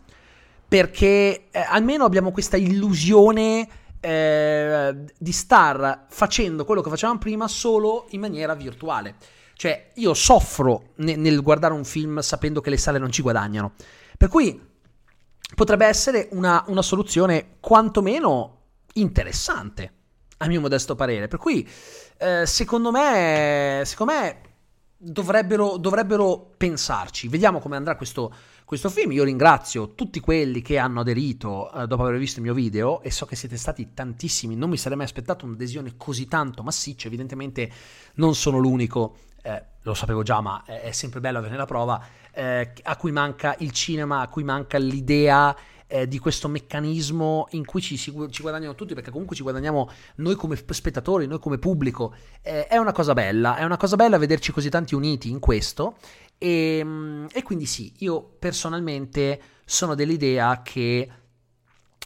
perché 0.65 1.47
eh, 1.51 1.59
almeno 1.59 2.05
abbiamo 2.05 2.31
questa 2.31 2.55
illusione 2.55 3.67
eh, 3.99 4.95
di 5.17 5.31
star 5.33 6.05
facendo 6.07 6.63
quello 6.63 6.79
che 6.79 6.89
facevamo 6.89 7.19
prima 7.19 7.49
solo 7.49 8.05
in 8.11 8.21
maniera 8.21 8.55
virtuale. 8.55 9.15
Cioè, 9.57 9.89
io 9.95 10.13
soffro 10.13 10.93
ne- 10.97 11.15
nel 11.15 11.41
guardare 11.41 11.73
un 11.73 11.83
film 11.83 12.19
sapendo 12.19 12.61
che 12.61 12.69
le 12.69 12.77
sale 12.77 12.99
non 12.99 13.11
ci 13.11 13.23
guadagnano. 13.23 13.73
Per 14.15 14.29
cui 14.29 14.61
potrebbe 15.55 15.87
essere 15.87 16.27
una, 16.31 16.63
una 16.67 16.83
soluzione 16.83 17.55
quantomeno 17.59 18.57
interessante 18.93 19.93
a 20.37 20.47
mio 20.47 20.61
modesto 20.61 20.93
parere. 20.93 21.27
Per 21.27 21.39
cui, 21.39 21.67
eh, 22.17 22.45
secondo 22.45 22.91
me, 22.91 23.81
secondo 23.83 24.13
me 24.13 24.41
dovrebbero, 24.95 25.77
dovrebbero 25.77 26.53
pensarci. 26.55 27.27
Vediamo 27.27 27.59
come 27.59 27.77
andrà 27.77 27.95
questo, 27.95 28.31
questo, 28.63 28.91
film. 28.91 29.11
Io 29.13 29.23
ringrazio 29.23 29.95
tutti 29.95 30.19
quelli 30.19 30.61
che 30.61 30.77
hanno 30.77 30.99
aderito 30.99 31.71
eh, 31.71 31.87
dopo 31.87 32.03
aver 32.03 32.19
visto 32.19 32.37
il 32.39 32.45
mio 32.45 32.53
video 32.53 33.01
e 33.01 33.09
so 33.09 33.25
che 33.25 33.35
siete 33.35 33.57
stati 33.57 33.93
tantissimi. 33.95 34.55
Non 34.55 34.69
mi 34.69 34.77
sarei 34.77 34.97
mai 34.97 35.07
aspettato 35.07 35.45
un'adesione 35.45 35.95
così 35.97 36.27
tanto 36.27 36.61
massiccia. 36.61 37.07
Evidentemente 37.07 37.71
non 38.15 38.35
sono 38.35 38.59
l'unico. 38.59 39.17
Eh, 39.47 39.63
lo 39.83 39.93
sapevo 39.93 40.21
già, 40.21 40.41
ma 40.41 40.63
è, 40.65 40.91
sempre 40.91 41.21
bello 41.21 41.37
averne 41.37 41.55
la 41.55 41.65
prova. 41.65 42.05
Eh, 42.33 42.73
a 42.83 42.95
cui 42.97 43.11
manca 43.13 43.55
il 43.59 43.71
cinema, 43.71 44.19
a 44.19 44.27
cui 44.27 44.43
manca 44.43 44.77
l'idea 44.77 45.55
eh, 45.87 46.05
di 46.09 46.19
questo 46.19 46.49
meccanismo 46.49 47.47
in 47.51 47.65
cui 47.65 47.79
ci, 47.79 47.97
ci, 47.97 48.11
guadagnano 48.11 48.75
tutti, 48.75 48.93
perché 48.93 49.09
comunque 49.09 49.37
ci 49.37 49.43
guadagniamo 49.43 49.89
noi 50.15 50.35
come 50.35 50.57
spettatori, 50.57 51.25
noi 51.27 51.39
come 51.39 51.57
pubblico. 51.57 52.13
Eh, 52.41 52.67
è 52.67 52.75
una 52.75 52.91
cosa 52.91 53.13
bella, 53.13 53.55
è 53.55 53.63
una 53.63 53.77
cosa 53.77 53.95
bella 53.95 54.17
vederci 54.17 54.51
così 54.51 54.69
tanti 54.69 54.93
uniti 54.93 55.29
in 55.29 55.39
questo. 55.39 55.95
E, 56.37 56.79
ehm, 56.79 57.27
e 57.31 57.41
quindi 57.41 57.65
sì, 57.65 57.93
io 57.99 58.21
personalmente 58.37 59.41
sono 59.63 59.95
dell'idea 59.95 60.61
che 60.61 61.09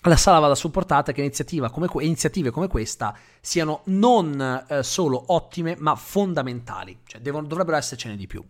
la 0.10 0.16
sala 0.16 0.40
vada 0.40 0.56
supportata, 0.56 1.12
che 1.12 1.22
iniziativa 1.22 1.70
come, 1.70 1.88
iniziative 2.00 2.50
come 2.50 2.68
questa 2.68 3.16
siano 3.40 3.82
non 3.86 4.66
eh, 4.68 4.82
solo 4.84 5.24
ottime, 5.28 5.76
ma 5.78 5.96
fondamentali, 5.96 7.00
cioè 7.06 7.22
devono, 7.22 7.46
dovrebbero 7.46 7.78
essercene 7.78 8.16
di 8.16 8.26
più. 8.26 8.44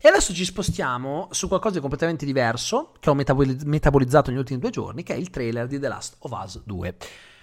E 0.00 0.08
adesso 0.08 0.34
ci 0.34 0.44
spostiamo 0.44 1.28
su 1.30 1.48
qualcosa 1.48 1.76
di 1.76 1.80
completamente 1.80 2.26
diverso, 2.26 2.92
che 3.00 3.10
ho 3.10 3.14
metabolizzato 3.14 4.30
negli 4.30 4.38
ultimi 4.38 4.60
due 4.60 4.70
giorni, 4.70 5.02
che 5.02 5.14
è 5.14 5.16
il 5.16 5.30
trailer 5.30 5.66
di 5.66 5.78
The 5.78 5.88
Last 5.88 6.16
of 6.20 6.30
Us 6.32 6.62
2. 6.64 6.96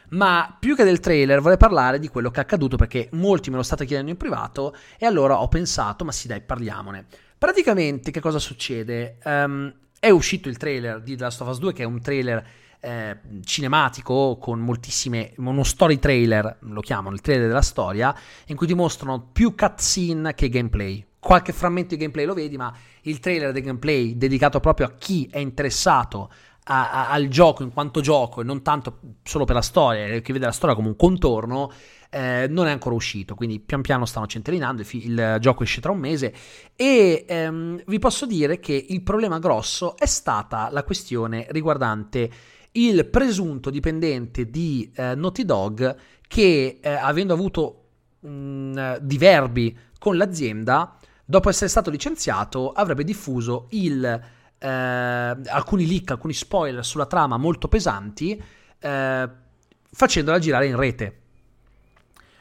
Ma 0.10 0.56
più 0.60 0.76
che 0.76 0.84
del 0.84 1.00
trailer 1.00 1.42
vorrei 1.42 1.58
parlare 1.58 1.98
di 1.98 2.10
quello 2.10 2.30
che 2.30 2.40
è 2.40 2.44
accaduto 2.44 2.78
perché 2.78 3.10
molti 3.14 3.50
me 3.50 3.56
lo 3.56 3.64
state 3.64 3.86
chiedendo 3.86 4.12
in 4.12 4.18
privato 4.18 4.76
e 5.00 5.08
allora 5.08 5.42
ho 5.42 5.48
pensato, 5.48 6.06
ma 6.06 6.12
sì 6.12 6.28
dai, 6.28 6.42
parliamone. 6.42 7.06
Praticamente 7.38 8.12
che 8.12 8.20
cosa 8.20 8.38
succede? 8.38 9.18
Um, 9.24 9.74
è 10.00 10.10
uscito 10.12 10.50
il 10.50 10.58
trailer 10.58 11.02
di 11.02 11.16
The 11.16 11.24
Last 11.24 11.42
of 11.42 11.48
Us 11.48 11.58
2 11.58 11.74
che 11.74 11.82
è 11.82 11.86
un 11.86 12.00
trailer 12.00 12.48
eh, 12.80 13.18
cinematico 13.44 14.38
con 14.40 14.60
moltissime, 14.60 15.34
uno 15.38 15.64
story 15.64 16.00
trailer, 16.00 16.58
lo 16.62 16.82
chiamano 16.82 17.16
il 17.16 17.22
trailer 17.22 17.48
della 17.48 17.62
storia, 17.62 18.16
in 18.48 18.56
cui 18.56 18.68
ti 18.68 18.74
mostrano 18.74 19.30
più 19.32 19.56
cutscene 19.56 20.34
che 20.34 20.50
gameplay. 20.50 21.06
Qualche 21.20 21.54
frammento 21.54 21.96
di 21.96 22.02
gameplay 22.02 22.26
lo 22.26 22.34
vedi, 22.34 22.58
ma 22.58 22.74
il 23.02 23.20
trailer 23.20 23.52
del 23.52 23.64
gameplay 23.64 24.16
dedicato 24.16 24.60
proprio 24.60 24.88
a 24.88 24.92
chi 24.98 25.28
è 25.32 25.40
interessato 25.40 26.32
a, 26.66 26.92
a, 26.92 27.10
al 27.10 27.28
gioco 27.28 27.64
in 27.64 27.72
quanto 27.72 28.02
gioco 28.02 28.42
e 28.42 28.44
non 28.44 28.62
tanto 28.62 29.00
solo 29.24 29.46
per 29.46 29.56
la 29.56 29.62
storia, 29.62 30.20
che 30.22 30.34
vede 30.34 30.46
la 30.46 30.52
storia 30.52 30.76
come 30.76 30.88
un 30.88 30.96
contorno, 30.96 31.72
eh, 32.10 32.48
non 32.50 32.68
è 32.68 32.72
ancora 32.72 32.96
uscito, 32.96 33.36
quindi 33.36 33.60
pian 33.60 33.82
piano 33.82 34.06
stanno 34.06 34.28
centellinando, 34.28 34.82
il, 34.82 34.88
fi- 34.88 35.06
il 35.06 35.38
gioco 35.40 35.64
esce 35.64 35.82
tra 35.82 35.92
un 35.92 36.00
mese 36.00 36.34
e 36.76 37.26
ehm, 37.28 37.84
vi 37.86 38.00
posso 38.00 38.26
dire 38.26 38.60
che 38.60 38.86
il 38.90 39.02
problema 39.04 39.40
grosso 39.40 39.98
è 39.98 40.06
stata 40.06 40.70
la 40.72 40.84
questione 40.84 41.48
riguardante 41.50 42.32
il 42.76 43.06
presunto 43.06 43.70
dipendente 43.70 44.50
di 44.50 44.92
eh, 44.96 45.16
Naughty 45.16 45.46
Dog 45.46 45.96
che, 46.28 46.80
eh, 46.82 46.90
avendo 46.90 47.34
avuto 47.34 47.84
mh, 48.20 48.30
mm, 48.30 48.96
diverbi 49.02 49.78
con 50.00 50.18
l'azienda, 50.18 50.98
dopo 51.24 51.50
essere 51.50 51.70
stato 51.70 51.90
licenziato, 51.90 52.72
avrebbe 52.72 53.04
diffuso 53.04 53.68
il, 53.72 54.04
eh, 54.58 54.68
alcuni 54.68 55.88
leak, 55.88 56.12
alcuni 56.12 56.34
spoiler 56.34 56.86
sulla 56.86 57.06
trama 57.06 57.38
molto 57.38 57.68
pesanti, 57.68 58.42
eh, 58.80 59.30
facendola 59.92 60.40
girare 60.40 60.68
in 60.68 60.76
rete. 60.76 61.20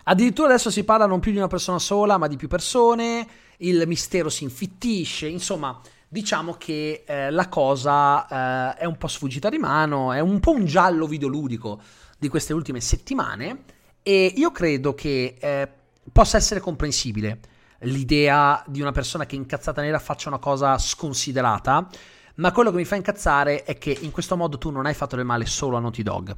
Addirittura 0.04 0.48
adesso 0.48 0.70
si 0.70 0.84
parla 0.84 1.06
non 1.06 1.20
più 1.20 1.30
di 1.30 1.38
una 1.38 1.46
persona 1.46 1.78
sola, 1.78 2.18
ma 2.18 2.26
di 2.26 2.36
più 2.36 2.48
persone, 2.48 3.26
il 3.58 3.84
mistero 3.86 4.28
si 4.28 4.44
infittisce, 4.44 5.26
insomma 5.28 5.80
diciamo 6.14 6.54
che 6.54 7.02
eh, 7.04 7.32
la 7.32 7.48
cosa 7.48 8.76
eh, 8.76 8.82
è 8.82 8.84
un 8.84 8.96
po' 8.96 9.08
sfuggita 9.08 9.48
di 9.48 9.58
mano, 9.58 10.12
è 10.12 10.20
un 10.20 10.38
po' 10.38 10.52
un 10.52 10.64
giallo 10.64 11.08
videoludico 11.08 11.80
di 12.16 12.28
queste 12.28 12.52
ultime 12.52 12.80
settimane 12.80 13.64
e 14.00 14.32
io 14.36 14.52
credo 14.52 14.94
che 14.94 15.34
eh, 15.36 15.68
possa 16.12 16.36
essere 16.36 16.60
comprensibile 16.60 17.40
l'idea 17.80 18.62
di 18.68 18.80
una 18.80 18.92
persona 18.92 19.26
che 19.26 19.34
incazzata 19.34 19.82
nera 19.82 19.98
faccia 19.98 20.28
una 20.28 20.38
cosa 20.38 20.78
sconsiderata, 20.78 21.88
ma 22.36 22.52
quello 22.52 22.70
che 22.70 22.76
mi 22.76 22.84
fa 22.84 22.94
incazzare 22.94 23.64
è 23.64 23.76
che 23.76 23.98
in 24.00 24.12
questo 24.12 24.36
modo 24.36 24.56
tu 24.56 24.70
non 24.70 24.86
hai 24.86 24.94
fatto 24.94 25.16
del 25.16 25.24
male 25.24 25.46
solo 25.46 25.76
a 25.76 25.80
Naughty 25.80 26.04
Dog 26.04 26.36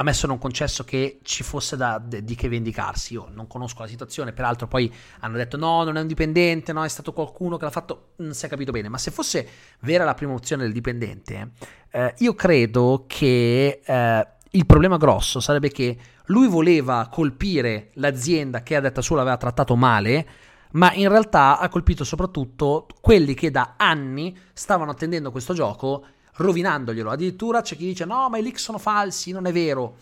ammesso 0.00 0.26
non 0.26 0.38
concesso 0.38 0.82
che 0.82 1.20
ci 1.22 1.42
fosse 1.42 1.76
da, 1.76 1.98
de, 2.02 2.24
di 2.24 2.34
che 2.34 2.48
vendicarsi. 2.48 3.14
Io 3.14 3.28
non 3.32 3.46
conosco 3.46 3.82
la 3.82 3.88
situazione, 3.88 4.32
peraltro 4.32 4.66
poi 4.66 4.92
hanno 5.20 5.36
detto 5.36 5.56
no, 5.56 5.84
non 5.84 5.96
è 5.96 6.00
un 6.00 6.06
dipendente, 6.06 6.72
no, 6.72 6.84
è 6.84 6.88
stato 6.88 7.12
qualcuno 7.12 7.56
che 7.56 7.64
l'ha 7.64 7.70
fatto, 7.70 8.12
non 8.16 8.34
si 8.34 8.46
è 8.46 8.48
capito 8.48 8.72
bene, 8.72 8.88
ma 8.88 8.98
se 8.98 9.10
fosse 9.10 9.46
vera 9.80 10.04
la 10.04 10.14
prima 10.14 10.32
opzione 10.32 10.62
del 10.62 10.72
dipendente, 10.72 11.52
eh, 11.90 12.14
io 12.18 12.34
credo 12.34 13.04
che 13.06 13.80
eh, 13.84 14.26
il 14.50 14.66
problema 14.66 14.96
grosso 14.96 15.38
sarebbe 15.38 15.70
che 15.70 15.96
lui 16.26 16.48
voleva 16.48 17.08
colpire 17.10 17.90
l'azienda 17.94 18.62
che 18.62 18.76
a 18.76 18.80
detta 18.80 19.02
sua 19.02 19.16
l'aveva 19.16 19.36
trattato 19.36 19.76
male, 19.76 20.26
ma 20.72 20.92
in 20.94 21.08
realtà 21.08 21.58
ha 21.58 21.68
colpito 21.68 22.04
soprattutto 22.04 22.86
quelli 23.00 23.34
che 23.34 23.50
da 23.50 23.74
anni 23.76 24.36
stavano 24.52 24.92
attendendo 24.92 25.30
questo 25.30 25.52
gioco 25.52 26.04
rovinandoglielo. 26.40 27.10
Addirittura 27.10 27.60
c'è 27.60 27.76
chi 27.76 27.86
dice 27.86 28.04
no, 28.04 28.28
ma 28.28 28.38
i 28.38 28.42
leak 28.42 28.58
sono 28.58 28.78
falsi, 28.78 29.32
non 29.32 29.46
è 29.46 29.52
vero. 29.52 29.96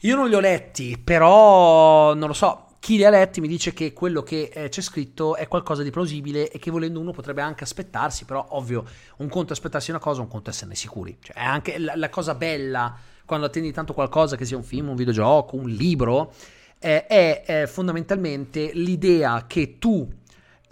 Io 0.00 0.16
non 0.16 0.28
li 0.28 0.34
ho 0.34 0.40
letti, 0.40 0.98
però 1.02 2.14
non 2.14 2.28
lo 2.28 2.34
so. 2.34 2.66
Chi 2.80 2.96
li 2.96 3.04
ha 3.04 3.10
letti 3.10 3.40
mi 3.40 3.46
dice 3.46 3.72
che 3.72 3.92
quello 3.92 4.22
che 4.22 4.50
eh, 4.52 4.68
c'è 4.68 4.80
scritto 4.80 5.36
è 5.36 5.46
qualcosa 5.46 5.84
di 5.84 5.90
plausibile 5.90 6.50
e 6.50 6.58
che 6.58 6.72
volendo 6.72 6.98
uno 6.98 7.12
potrebbe 7.12 7.40
anche 7.40 7.62
aspettarsi, 7.62 8.24
però 8.24 8.44
ovvio, 8.50 8.84
un 9.18 9.28
conto 9.28 9.50
è 9.50 9.52
aspettarsi 9.52 9.90
una 9.90 10.00
cosa, 10.00 10.20
un 10.20 10.26
conto 10.26 10.50
è 10.50 10.52
esserne 10.52 10.74
sicuri. 10.74 11.16
Cioè, 11.20 11.36
è 11.36 11.44
anche 11.44 11.78
la, 11.78 11.94
la 11.94 12.08
cosa 12.08 12.34
bella 12.34 12.96
quando 13.24 13.46
attendi 13.46 13.70
tanto 13.70 13.94
qualcosa, 13.94 14.36
che 14.36 14.44
sia 14.44 14.56
un 14.56 14.64
film, 14.64 14.88
un 14.88 14.96
videogioco, 14.96 15.54
un 15.54 15.68
libro, 15.68 16.32
eh, 16.80 17.06
è, 17.06 17.44
è, 17.44 17.66
fondamentalmente 17.66 18.72
l'idea 18.74 19.44
che 19.46 19.78
tu 19.78 20.08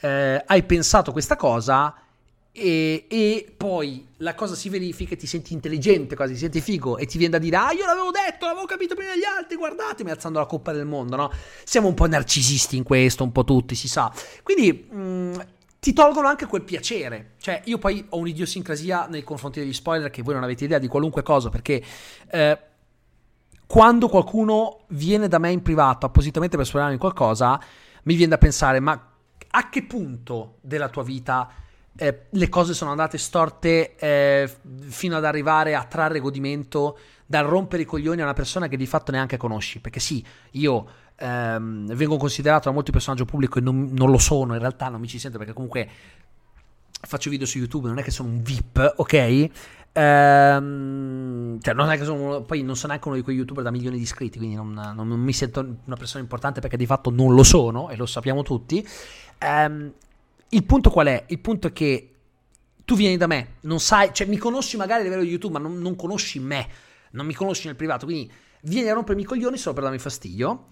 eh, 0.00 0.42
hai 0.44 0.62
pensato 0.64 1.12
questa 1.12 1.36
cosa 1.36 1.94
e, 2.52 3.06
e, 3.08 3.52
poi 3.56 4.06
la 4.18 4.34
cosa 4.34 4.54
si 4.54 4.68
verifica 4.68 5.14
e 5.14 5.16
ti 5.16 5.26
senti 5.26 5.52
intelligente 5.52 6.16
quasi, 6.16 6.32
ti 6.32 6.38
senti 6.40 6.60
figo 6.60 6.98
e 6.98 7.06
ti 7.06 7.16
viene 7.16 7.34
da 7.34 7.38
dire 7.38 7.56
ah 7.56 7.72
io 7.72 7.86
l'avevo 7.86 8.10
detto, 8.10 8.46
l'avevo 8.46 8.66
capito 8.66 8.94
prima 8.94 9.12
degli 9.12 9.24
altri, 9.24 9.56
guardatemi 9.56 10.10
alzando 10.10 10.38
la 10.38 10.46
coppa 10.46 10.72
del 10.72 10.84
mondo, 10.84 11.16
no? 11.16 11.30
Siamo 11.64 11.86
un 11.88 11.94
po' 11.94 12.06
narcisisti 12.06 12.76
in 12.76 12.82
questo, 12.82 13.22
un 13.22 13.32
po' 13.32 13.44
tutti, 13.44 13.74
si 13.74 13.88
sa. 13.88 14.12
Quindi 14.42 14.88
mh, 14.90 15.00
mm, 15.00 15.34
ti 15.78 15.92
tolgono 15.92 16.26
anche 16.26 16.46
quel 16.46 16.62
piacere. 16.62 17.34
Cioè 17.38 17.62
io 17.66 17.78
poi 17.78 18.04
ho 18.08 18.18
un'idiosincrasia 18.18 19.06
nei 19.06 19.22
confronti 19.22 19.60
degli 19.60 19.72
spoiler 19.72 20.10
che 20.10 20.22
voi 20.22 20.34
non 20.34 20.42
avete 20.42 20.64
idea 20.64 20.78
di 20.78 20.88
qualunque 20.88 21.22
cosa 21.22 21.48
perché... 21.48 21.82
Eh, 22.30 22.58
quando 23.70 24.08
qualcuno 24.08 24.80
viene 24.88 25.28
da 25.28 25.38
me 25.38 25.52
in 25.52 25.62
privato 25.62 26.04
appositamente 26.04 26.56
per 26.56 26.66
spoilerarmi 26.66 26.98
qualcosa, 26.98 27.56
mi 28.02 28.14
viene 28.14 28.32
da 28.32 28.38
pensare, 28.38 28.80
ma 28.80 29.12
a 29.52 29.68
che 29.68 29.84
punto 29.84 30.56
della 30.60 30.88
tua 30.88 31.04
vita 31.04 31.48
eh, 31.96 32.26
le 32.30 32.48
cose 32.48 32.74
sono 32.74 32.90
andate 32.90 33.18
storte 33.18 33.96
eh, 33.96 34.50
fino 34.88 35.16
ad 35.16 35.24
arrivare 35.24 35.74
a 35.74 35.84
trarre 35.84 36.20
godimento 36.20 36.98
dal 37.26 37.44
rompere 37.44 37.82
i 37.82 37.84
coglioni 37.84 38.20
a 38.20 38.24
una 38.24 38.32
persona 38.32 38.68
che 38.68 38.76
di 38.76 38.86
fatto 38.86 39.12
neanche 39.12 39.36
conosci. 39.36 39.80
Perché 39.80 40.00
sì, 40.00 40.24
io 40.52 40.86
ehm, 41.16 41.94
vengo 41.94 42.16
considerato 42.16 42.68
da 42.68 42.74
molti 42.74 42.90
personaggio 42.90 43.24
pubblico 43.24 43.58
e 43.58 43.62
non, 43.62 43.90
non, 43.92 44.10
lo 44.10 44.18
sono, 44.18 44.54
in 44.54 44.60
realtà 44.60 44.88
non 44.88 45.00
mi 45.00 45.08
ci 45.08 45.18
sento 45.18 45.38
perché 45.38 45.52
comunque 45.52 45.88
faccio 47.02 47.30
video 47.30 47.46
su 47.46 47.58
YouTube, 47.58 47.88
non 47.88 47.98
è 47.98 48.02
che 48.02 48.10
sono 48.10 48.28
un 48.28 48.42
VIP, 48.42 48.94
ok? 48.96 49.50
Ehm, 49.92 51.60
cioè, 51.60 51.74
non 51.74 51.90
è 51.90 51.98
che 51.98 52.04
sono, 52.04 52.42
poi 52.42 52.62
non 52.62 52.76
sono 52.76 52.88
neanche 52.88 53.08
uno 53.08 53.16
di 53.16 53.22
quei 53.22 53.36
youtuber 53.36 53.64
da 53.64 53.70
milioni 53.70 53.96
di 53.96 54.02
iscritti, 54.02 54.38
quindi 54.38 54.56
non, 54.56 54.72
non, 54.72 55.08
non, 55.08 55.20
mi 55.20 55.32
sento 55.32 55.60
una 55.84 55.96
persona 55.96 56.22
importante 56.22 56.60
perché 56.60 56.76
di 56.76 56.86
fatto 56.86 57.10
non 57.10 57.34
lo 57.34 57.42
sono 57.42 57.90
e 57.90 57.96
lo 57.96 58.06
sappiamo 58.06 58.42
tutti. 58.42 58.86
Ehm, 59.38 59.92
il 60.50 60.64
punto 60.64 60.90
qual 60.90 61.06
è? 61.08 61.24
Il 61.28 61.40
punto 61.40 61.66
è 61.68 61.72
che 61.72 62.14
tu 62.84 62.94
vieni 62.94 63.16
da 63.16 63.26
me, 63.26 63.56
non 63.62 63.80
sai, 63.80 64.10
cioè 64.12 64.26
mi 64.26 64.36
conosci 64.36 64.76
magari 64.76 65.00
a 65.00 65.04
livello 65.04 65.22
di 65.22 65.28
YouTube, 65.28 65.58
ma 65.58 65.60
non, 65.60 65.78
non 65.78 65.96
conosci 65.96 66.38
me 66.38 66.68
non 67.12 67.26
mi 67.26 67.34
conosci 67.34 67.66
nel 67.66 67.76
privato, 67.76 68.04
quindi 68.04 68.30
vieni 68.62 68.88
a 68.88 68.94
rompermi 68.94 69.22
i 69.22 69.24
coglioni 69.24 69.56
solo 69.56 69.74
per 69.74 69.84
darmi 69.84 69.98
fastidio. 69.98 70.66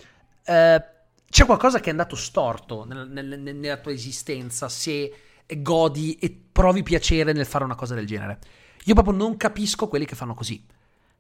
Eh, 0.44 0.84
c'è 1.30 1.44
qualcosa 1.44 1.80
che 1.80 1.86
è 1.86 1.90
andato 1.90 2.16
storto 2.16 2.84
nel, 2.84 3.08
nel, 3.10 3.40
nella 3.40 3.76
tua 3.78 3.92
esistenza 3.92 4.68
se 4.68 5.12
godi 5.58 6.14
e 6.16 6.36
provi 6.52 6.82
piacere 6.82 7.32
nel 7.32 7.46
fare 7.46 7.64
una 7.64 7.74
cosa 7.74 7.94
del 7.94 8.06
genere. 8.06 8.38
Io 8.84 8.94
proprio 8.94 9.14
non 9.14 9.36
capisco 9.36 9.88
quelli 9.88 10.06
che 10.06 10.14
fanno 10.14 10.34
così. 10.34 10.64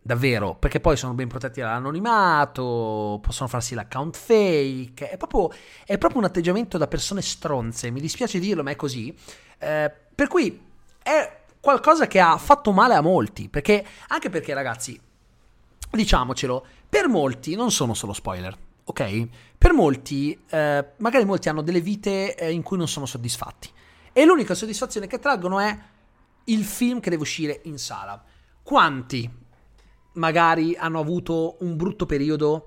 Davvero, 0.08 0.54
perché 0.54 0.80
poi 0.80 0.96
sono 0.96 1.12
ben 1.12 1.28
protetti 1.28 1.60
dall'anonimato, 1.60 3.20
possono 3.20 3.46
farsi 3.46 3.74
l'account 3.74 4.16
fake. 4.16 5.10
È 5.10 5.18
proprio, 5.18 5.50
è 5.84 5.98
proprio 5.98 6.20
un 6.20 6.24
atteggiamento 6.24 6.78
da 6.78 6.86
persone 6.86 7.20
stronze. 7.20 7.90
Mi 7.90 8.00
dispiace 8.00 8.38
dirlo, 8.38 8.62
ma 8.62 8.70
è 8.70 8.74
così. 8.74 9.14
Eh, 9.58 9.92
per 10.14 10.28
cui 10.28 10.58
è 11.02 11.40
qualcosa 11.60 12.06
che 12.06 12.20
ha 12.20 12.38
fatto 12.38 12.72
male 12.72 12.94
a 12.94 13.02
molti. 13.02 13.50
Perché, 13.50 13.84
anche 14.06 14.30
perché, 14.30 14.54
ragazzi, 14.54 14.98
diciamocelo, 15.90 16.66
per 16.88 17.06
molti 17.08 17.54
non 17.54 17.70
sono 17.70 17.92
solo 17.92 18.14
spoiler, 18.14 18.56
ok? 18.84 19.28
Per 19.58 19.74
molti, 19.74 20.42
eh, 20.48 20.86
magari 20.96 21.26
molti 21.26 21.50
hanno 21.50 21.60
delle 21.60 21.82
vite 21.82 22.34
eh, 22.34 22.50
in 22.50 22.62
cui 22.62 22.78
non 22.78 22.88
sono 22.88 23.04
soddisfatti. 23.04 23.68
E 24.14 24.24
l'unica 24.24 24.54
soddisfazione 24.54 25.06
che 25.06 25.18
traggono 25.18 25.58
è 25.58 25.78
il 26.44 26.64
film 26.64 26.98
che 27.00 27.10
deve 27.10 27.20
uscire 27.20 27.60
in 27.64 27.76
sala. 27.76 28.24
Quanti 28.62 29.46
magari 30.18 30.76
hanno 30.76 31.00
avuto 31.00 31.56
un 31.60 31.76
brutto 31.76 32.04
periodo 32.04 32.66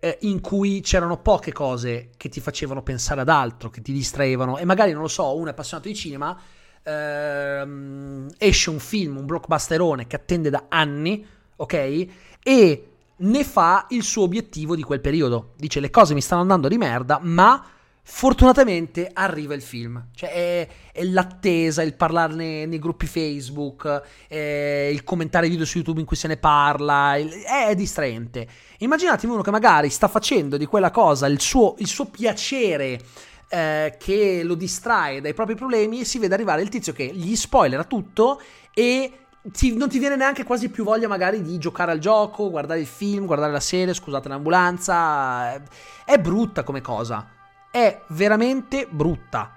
eh, 0.00 0.18
in 0.22 0.40
cui 0.40 0.80
c'erano 0.80 1.18
poche 1.18 1.52
cose 1.52 2.10
che 2.16 2.28
ti 2.28 2.40
facevano 2.40 2.82
pensare 2.82 3.20
ad 3.20 3.28
altro, 3.28 3.70
che 3.70 3.82
ti 3.82 3.92
distraevano, 3.92 4.56
e 4.58 4.64
magari 4.64 4.92
non 4.92 5.02
lo 5.02 5.08
so, 5.08 5.36
uno 5.36 5.48
è 5.48 5.50
appassionato 5.50 5.88
di 5.88 5.94
cinema, 5.94 6.36
ehm, 6.82 8.28
esce 8.38 8.70
un 8.70 8.78
film, 8.78 9.18
un 9.18 9.26
blockbusterone 9.26 10.06
che 10.06 10.16
attende 10.16 10.50
da 10.50 10.64
anni 10.68 11.26
ok? 11.56 12.06
E 12.42 12.88
ne 13.16 13.44
fa 13.44 13.86
il 13.90 14.02
suo 14.02 14.24
obiettivo 14.24 14.74
di 14.74 14.82
quel 14.82 15.00
periodo. 15.00 15.52
Dice 15.56 15.80
le 15.80 15.90
cose 15.90 16.14
mi 16.14 16.20
stanno 16.20 16.42
andando 16.42 16.68
di 16.68 16.78
merda, 16.78 17.18
ma 17.22 17.64
fortunatamente 18.06 19.10
arriva 19.12 19.54
il 19.54 19.62
film. 19.62 20.08
Cioè 20.14 20.30
è, 20.30 20.68
è 20.92 21.02
l'attesa, 21.04 21.82
il 21.82 21.94
parlarne 21.94 22.66
nei 22.66 22.78
gruppi 22.78 23.06
Facebook, 23.06 24.02
il 24.28 25.02
commentare 25.04 25.48
video 25.48 25.64
su 25.64 25.78
YouTube 25.78 26.00
in 26.00 26.06
cui 26.06 26.16
se 26.16 26.28
ne 26.28 26.36
parla, 26.36 27.16
è, 27.16 27.68
è, 27.68 27.74
distraente. 27.74 28.46
Immaginatevi 28.78 29.32
uno 29.32 29.42
che 29.42 29.50
magari 29.50 29.88
sta 29.88 30.08
facendo 30.08 30.56
di 30.56 30.66
quella 30.66 30.90
cosa 30.90 31.26
il 31.26 31.40
suo, 31.40 31.74
il 31.78 31.86
suo 31.86 32.06
piacere. 32.06 33.00
Eh, 33.46 33.96
che 33.98 34.42
lo 34.42 34.54
distrae 34.54 35.20
dai 35.20 35.34
propri 35.34 35.54
problemi 35.54 36.00
e 36.00 36.04
si 36.04 36.18
vede 36.18 36.34
arrivare 36.34 36.62
il 36.62 36.70
tizio 36.70 36.94
che 36.94 37.04
gli 37.12 37.36
spoilera 37.36 37.84
tutto 37.84 38.40
e 38.72 39.12
ti, 39.52 39.76
non 39.76 39.88
ti 39.90 39.98
viene 39.98 40.16
neanche 40.16 40.44
quasi 40.44 40.70
più 40.70 40.82
voglia 40.82 41.08
magari 41.08 41.42
di 41.42 41.58
giocare 41.58 41.92
al 41.92 41.98
gioco, 41.98 42.50
guardare 42.50 42.80
il 42.80 42.86
film, 42.86 43.26
guardare 43.26 43.52
la 43.52 43.60
serie, 43.60 43.94
scusate 43.94 44.28
l'ambulanza. 44.28 45.62
È 46.04 46.18
brutta 46.18 46.62
come 46.62 46.80
cosa. 46.80 47.33
È 47.74 48.02
veramente 48.10 48.86
brutta. 48.88 49.56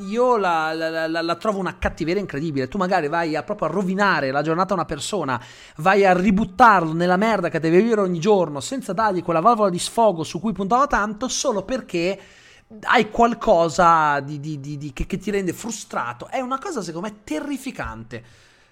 Io 0.00 0.36
la, 0.36 0.72
la, 0.72 1.06
la, 1.06 1.22
la, 1.22 1.36
trovo 1.36 1.60
una 1.60 1.78
cattiveria 1.78 2.20
incredibile. 2.20 2.66
Tu 2.66 2.78
magari 2.78 3.06
vai 3.06 3.36
a 3.36 3.44
proprio 3.44 3.68
a 3.68 3.70
rovinare 3.70 4.32
la 4.32 4.42
giornata 4.42 4.72
a 4.72 4.78
una 4.78 4.84
persona, 4.84 5.40
vai 5.76 6.04
a 6.04 6.12
ributtarlo 6.12 6.92
nella 6.94 7.16
merda 7.16 7.50
che 7.50 7.60
deve 7.60 7.80
vivere 7.80 8.00
ogni 8.00 8.18
giorno 8.18 8.58
senza 8.58 8.92
dargli 8.92 9.22
quella 9.22 9.38
valvola 9.38 9.70
di 9.70 9.78
sfogo 9.78 10.24
su 10.24 10.40
cui 10.40 10.52
puntava 10.52 10.88
tanto 10.88 11.28
solo 11.28 11.62
perché 11.62 12.18
hai 12.86 13.08
qualcosa 13.08 14.18
di, 14.18 14.40
di, 14.40 14.58
di, 14.58 14.92
che, 14.92 15.06
che 15.06 15.18
ti 15.18 15.30
rende 15.30 15.52
frustrato. 15.52 16.26
È 16.26 16.40
una 16.40 16.58
cosa 16.58 16.82
secondo 16.82 17.06
me 17.06 17.20
terrificante. 17.22 18.24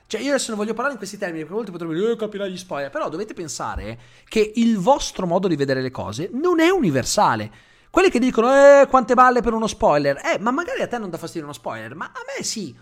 Cioè, 0.08 0.20
io 0.20 0.30
adesso 0.30 0.48
non 0.48 0.58
voglio 0.58 0.72
parlare 0.72 0.94
in 0.94 0.98
questi 0.98 1.18
termini, 1.18 1.38
perché 1.38 1.52
a 1.52 1.56
volte 1.56 1.70
potrebbe 1.70 1.94
dire, 1.94 2.10
eh, 2.10 2.16
capirai 2.16 2.50
gli 2.50 2.58
spoiler, 2.58 2.90
però 2.90 3.08
dovete 3.08 3.32
pensare 3.32 3.96
che 4.28 4.50
il 4.56 4.76
vostro 4.78 5.24
modo 5.24 5.46
di 5.46 5.54
vedere 5.54 5.80
le 5.80 5.92
cose 5.92 6.30
non 6.32 6.58
è 6.58 6.68
universale. 6.68 7.70
Quelli 7.92 8.08
che 8.08 8.18
dicono, 8.18 8.50
eh, 8.50 8.86
quante 8.88 9.12
balle 9.12 9.42
per 9.42 9.52
uno 9.52 9.66
spoiler, 9.66 10.16
eh, 10.24 10.38
ma 10.38 10.50
magari 10.50 10.80
a 10.80 10.88
te 10.88 10.96
non 10.96 11.10
dà 11.10 11.18
fastidio 11.18 11.44
uno 11.44 11.52
spoiler, 11.52 11.94
ma 11.94 12.06
a 12.06 12.20
me 12.24 12.42
sì. 12.42 12.74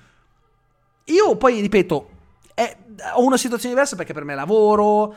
Io 1.06 1.36
poi, 1.36 1.60
ripeto, 1.60 2.10
eh, 2.54 2.76
ho 3.16 3.24
una 3.24 3.36
situazione 3.36 3.74
diversa 3.74 3.96
perché 3.96 4.12
per 4.12 4.22
me 4.22 4.36
lavoro, 4.36 5.12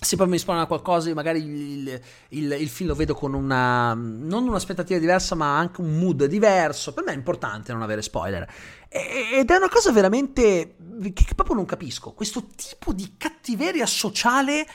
se 0.00 0.16
poi 0.16 0.26
mi 0.26 0.36
spawna 0.36 0.66
qualcosa, 0.66 1.14
magari 1.14 1.44
il, 1.44 2.00
il, 2.30 2.56
il, 2.58 2.68
film 2.68 2.88
lo 2.88 2.96
vedo 2.96 3.14
con 3.14 3.34
una. 3.34 3.94
non 3.94 4.48
un'aspettativa 4.48 4.98
diversa, 4.98 5.36
ma 5.36 5.56
anche 5.58 5.80
un 5.80 5.96
mood 5.96 6.24
diverso. 6.24 6.92
Per 6.92 7.04
me 7.04 7.12
è 7.12 7.14
importante 7.14 7.72
non 7.72 7.82
avere 7.82 8.02
spoiler. 8.02 8.52
E, 8.88 9.28
ed 9.34 9.48
è 9.48 9.56
una 9.56 9.68
cosa 9.68 9.92
veramente. 9.92 10.74
Che, 11.00 11.12
che 11.12 11.34
proprio 11.36 11.54
non 11.54 11.66
capisco. 11.66 12.14
Questo 12.14 12.48
tipo 12.56 12.92
di 12.92 13.14
cattiveria 13.16 13.86
sociale 13.86 14.66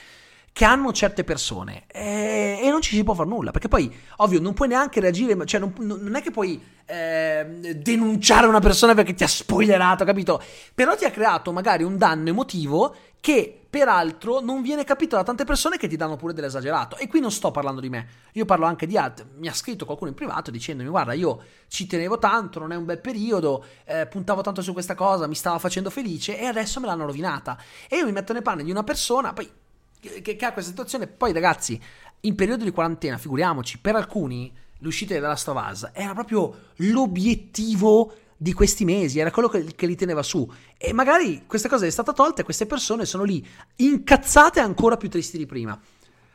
che 0.59 0.65
hanno 0.65 0.91
certe 0.91 1.23
persone 1.23 1.85
e, 1.87 2.59
e, 2.61 2.69
non 2.69 2.81
ci 2.81 2.93
si 2.93 3.01
può 3.05 3.13
fare 3.13 3.29
nulla 3.29 3.51
perché 3.51 3.69
poi 3.69 3.89
ovvio 4.17 4.41
non 4.41 4.53
puoi 4.53 4.67
neanche 4.67 4.99
reagire 4.99 5.45
cioè 5.45 5.57
non, 5.57 5.73
non 5.77 6.15
è 6.15 6.21
che 6.21 6.31
puoi 6.31 6.61
eh, 6.85 7.77
denunciare 7.77 8.45
una 8.45 8.59
persona 8.59 8.93
perché 8.93 9.13
ti 9.13 9.23
ha 9.23 9.27
spoilerato 9.29 10.03
capito 10.03 10.43
però 10.75 10.97
ti 10.97 11.05
ha 11.05 11.11
creato 11.11 11.53
magari 11.53 11.83
un 11.83 11.97
danno 11.97 12.27
emotivo 12.27 12.93
che 13.21 13.67
peraltro 13.69 14.41
non 14.41 14.61
viene 14.61 14.83
capito 14.83 15.15
da 15.15 15.23
tante 15.23 15.45
persone 15.45 15.77
che 15.77 15.87
ti 15.87 15.95
danno 15.95 16.15
pure 16.15 16.33
dell'esagerato. 16.33 16.95
E 16.95 17.07
qui 17.09 17.19
non 17.19 17.31
sto 17.31 17.51
parlando 17.51 17.81
di 17.81 17.89
me, 17.89 18.07
io 18.31 18.45
parlo 18.45 18.65
anche 18.65 18.87
di 18.87 18.97
altri. 18.97 19.25
Mi 19.35 19.49
ha 19.49 19.53
scritto 19.53 19.83
qualcuno 19.83 20.09
in 20.09 20.15
privato 20.15 20.51
dicendomi: 20.51 20.89
Guarda, 20.89 21.11
io 21.11 21.41
ci 21.67 21.85
tenevo 21.85 22.17
tanto, 22.17 22.59
non 22.59 22.71
è 22.71 22.75
un 22.75 22.85
bel 22.85 22.99
periodo, 22.99 23.63
eh, 23.83 24.07
puntavo 24.07 24.41
tanto 24.41 24.61
su 24.61 24.71
questa 24.71 24.95
cosa, 24.95 25.27
mi 25.27 25.35
stava 25.35 25.59
facendo 25.59 25.89
felice 25.89 26.39
e 26.39 26.45
adesso 26.45 26.79
me 26.79 26.87
l'hanno 26.87 27.05
rovinata. 27.05 27.57
E 27.89 27.97
io 27.97 28.05
mi 28.05 28.13
metto 28.13 28.31
nei 28.31 28.41
panni 28.41 28.63
di 28.63 28.71
una 28.71 28.83
persona, 28.83 29.33
poi 29.33 29.58
che, 29.99 30.35
che 30.35 30.45
ha 30.45 30.53
questa 30.53 30.71
situazione. 30.71 31.07
Poi, 31.07 31.33
ragazzi, 31.33 31.81
in 32.21 32.35
periodo 32.35 32.63
di 32.63 32.71
quarantena, 32.71 33.17
figuriamoci, 33.17 33.79
per 33.79 33.95
alcuni 33.95 34.51
l'uscita 34.79 35.13
della 35.13 35.35
Stovaz 35.35 35.91
era 35.93 36.13
proprio 36.13 36.71
l'obiettivo 36.77 38.13
di 38.41 38.53
questi 38.53 38.85
mesi, 38.85 39.19
era 39.19 39.31
quello 39.31 39.49
che, 39.49 39.75
che, 39.75 39.85
li 39.85 39.95
teneva 39.95 40.23
su. 40.23 40.49
E 40.77 40.93
magari 40.93 41.43
questa 41.45 41.67
cosa 41.67 41.85
è 41.85 41.89
stata 41.89 42.13
tolta 42.13 42.41
e 42.41 42.45
queste 42.45 42.65
persone 42.65 43.05
sono 43.05 43.23
lì 43.23 43.45
incazzate 43.75 44.61
ancora 44.61 44.95
più 44.95 45.09
tristi 45.09 45.37
di 45.37 45.45
prima. 45.45 45.79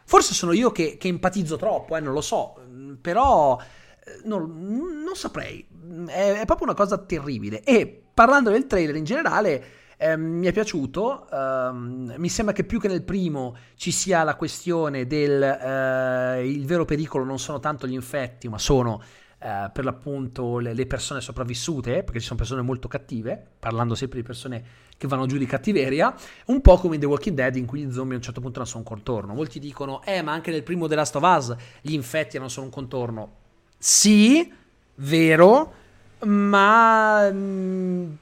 Forse 0.07 0.35
sono 0.35 0.53
io 0.53 0.71
che, 0.71 0.99
che 0.99 1.09
empatizzo 1.09 1.57
troppo, 1.57 1.97
eh, 1.97 2.01
non 2.01 2.13
lo 2.13 2.21
so, 2.21 2.57
però 3.01 3.59
eh, 3.59 4.21
non, 4.25 5.03
non 5.03 5.17
saprei. 5.17 5.67
È, 6.07 6.41
è, 6.41 6.45
proprio 6.45 6.67
una 6.67 6.77
cosa 6.77 6.99
terribile. 6.99 7.63
E 7.63 8.03
parlando 8.13 8.51
del 8.51 8.67
trailer 8.67 8.97
in 8.97 9.05
generale, 9.05 9.65
eh, 9.97 10.17
mi 10.17 10.47
è 10.47 10.53
piaciuto. 10.53 11.29
Ehm, 11.31 12.15
mi 12.17 12.29
sembra 12.29 12.55
che 12.55 12.65
più 12.65 12.81
che 12.81 12.89
nel 12.89 13.03
primo 13.03 13.57
ci 13.77 13.91
sia 13.91 14.23
la 14.23 14.37
questione 14.37 15.07
del 15.07 15.43
eh, 15.43 16.49
il 16.49 16.67
vero 16.67 16.85
pericolo 16.85 17.25
non 17.25 17.39
sono 17.39 17.61
tanto 17.61 17.87
gli 17.87 17.93
infetti, 17.93 18.49
ma 18.49 18.59
sono 18.59 19.03
eh, 19.45 19.71
per 19.73 19.85
l'appunto 19.85 20.59
le, 20.59 20.73
le, 20.73 20.87
persone 20.87 21.21
sopravvissute, 21.21 22.03
perché 22.03 22.19
ci 22.19 22.27
sono 22.27 22.39
persone 22.39 22.63
molto 22.63 22.89
cattive, 22.89 23.43
parlando 23.59 23.95
sempre 23.95 24.21
di 24.21 24.25
persone 24.25 24.65
che 24.97 25.07
vanno 25.07 25.27
giù 25.27 25.37
di 25.37 25.45
cattiveria, 25.45 26.15
un 26.47 26.61
po' 26.61 26.79
come 26.79 26.95
in 26.95 27.01
The 27.01 27.07
Walking 27.07 27.37
Dead 27.37 27.55
in 27.57 27.67
cui 27.67 27.83
gli 27.83 27.93
zombie 27.93 28.15
a 28.15 28.17
un 28.17 28.23
certo 28.23 28.41
punto 28.41 28.59
non 28.59 28.67
sono 28.67 28.81
un 28.81 28.89
contorno. 28.89 29.35
Molti 29.35 29.59
dicono, 29.59 30.03
eh 30.03 30.23
ma 30.23 30.33
anche 30.33 30.51
nel 30.51 30.63
primo 30.63 30.87
The 30.89 30.95
Last 30.95 31.17
of 31.17 31.23
Us 31.23 31.55
gli 31.83 31.93
infetti 31.93 32.39
non 32.39 32.49
sono 32.49 32.67
un 32.67 32.73
contorno. 32.73 33.33
Sì, 33.77 34.51
vero, 34.95 35.73
ma 36.21 37.31
mm, 37.31 38.13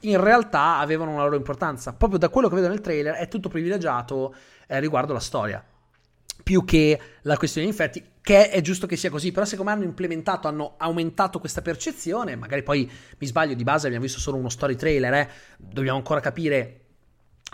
in 0.00 0.20
realtà 0.20 0.78
avevano 0.78 1.12
una 1.12 1.22
loro 1.22 1.36
importanza. 1.36 1.92
Proprio 1.92 2.18
da 2.18 2.28
quello 2.28 2.48
che 2.48 2.54
vedo 2.56 2.68
nel 2.68 2.80
trailer 2.80 3.14
è 3.14 3.28
tutto 3.28 3.48
privilegiato 3.48 4.34
eh, 4.66 4.80
riguardo 4.80 5.12
la 5.12 5.20
storia 5.20 5.64
più 6.46 6.64
che 6.64 7.00
la 7.22 7.36
questione 7.36 7.66
di 7.66 7.72
infetti, 7.72 8.04
che 8.20 8.50
è 8.50 8.60
giusto 8.60 8.86
che 8.86 8.96
sia 8.96 9.10
così, 9.10 9.32
però 9.32 9.44
secondo 9.44 9.72
me 9.72 9.76
hanno 9.76 9.86
implementato, 9.86 10.46
hanno 10.46 10.74
aumentato 10.76 11.40
questa 11.40 11.60
percezione, 11.60 12.36
magari 12.36 12.62
poi 12.62 12.88
mi 13.18 13.26
sbaglio, 13.26 13.54
di 13.54 13.64
base 13.64 13.86
abbiamo 13.86 14.04
visto 14.04 14.20
solo 14.20 14.36
uno 14.36 14.48
story 14.48 14.76
trailer, 14.76 15.12
eh? 15.14 15.28
dobbiamo 15.56 15.98
ancora 15.98 16.20
capire 16.20 16.82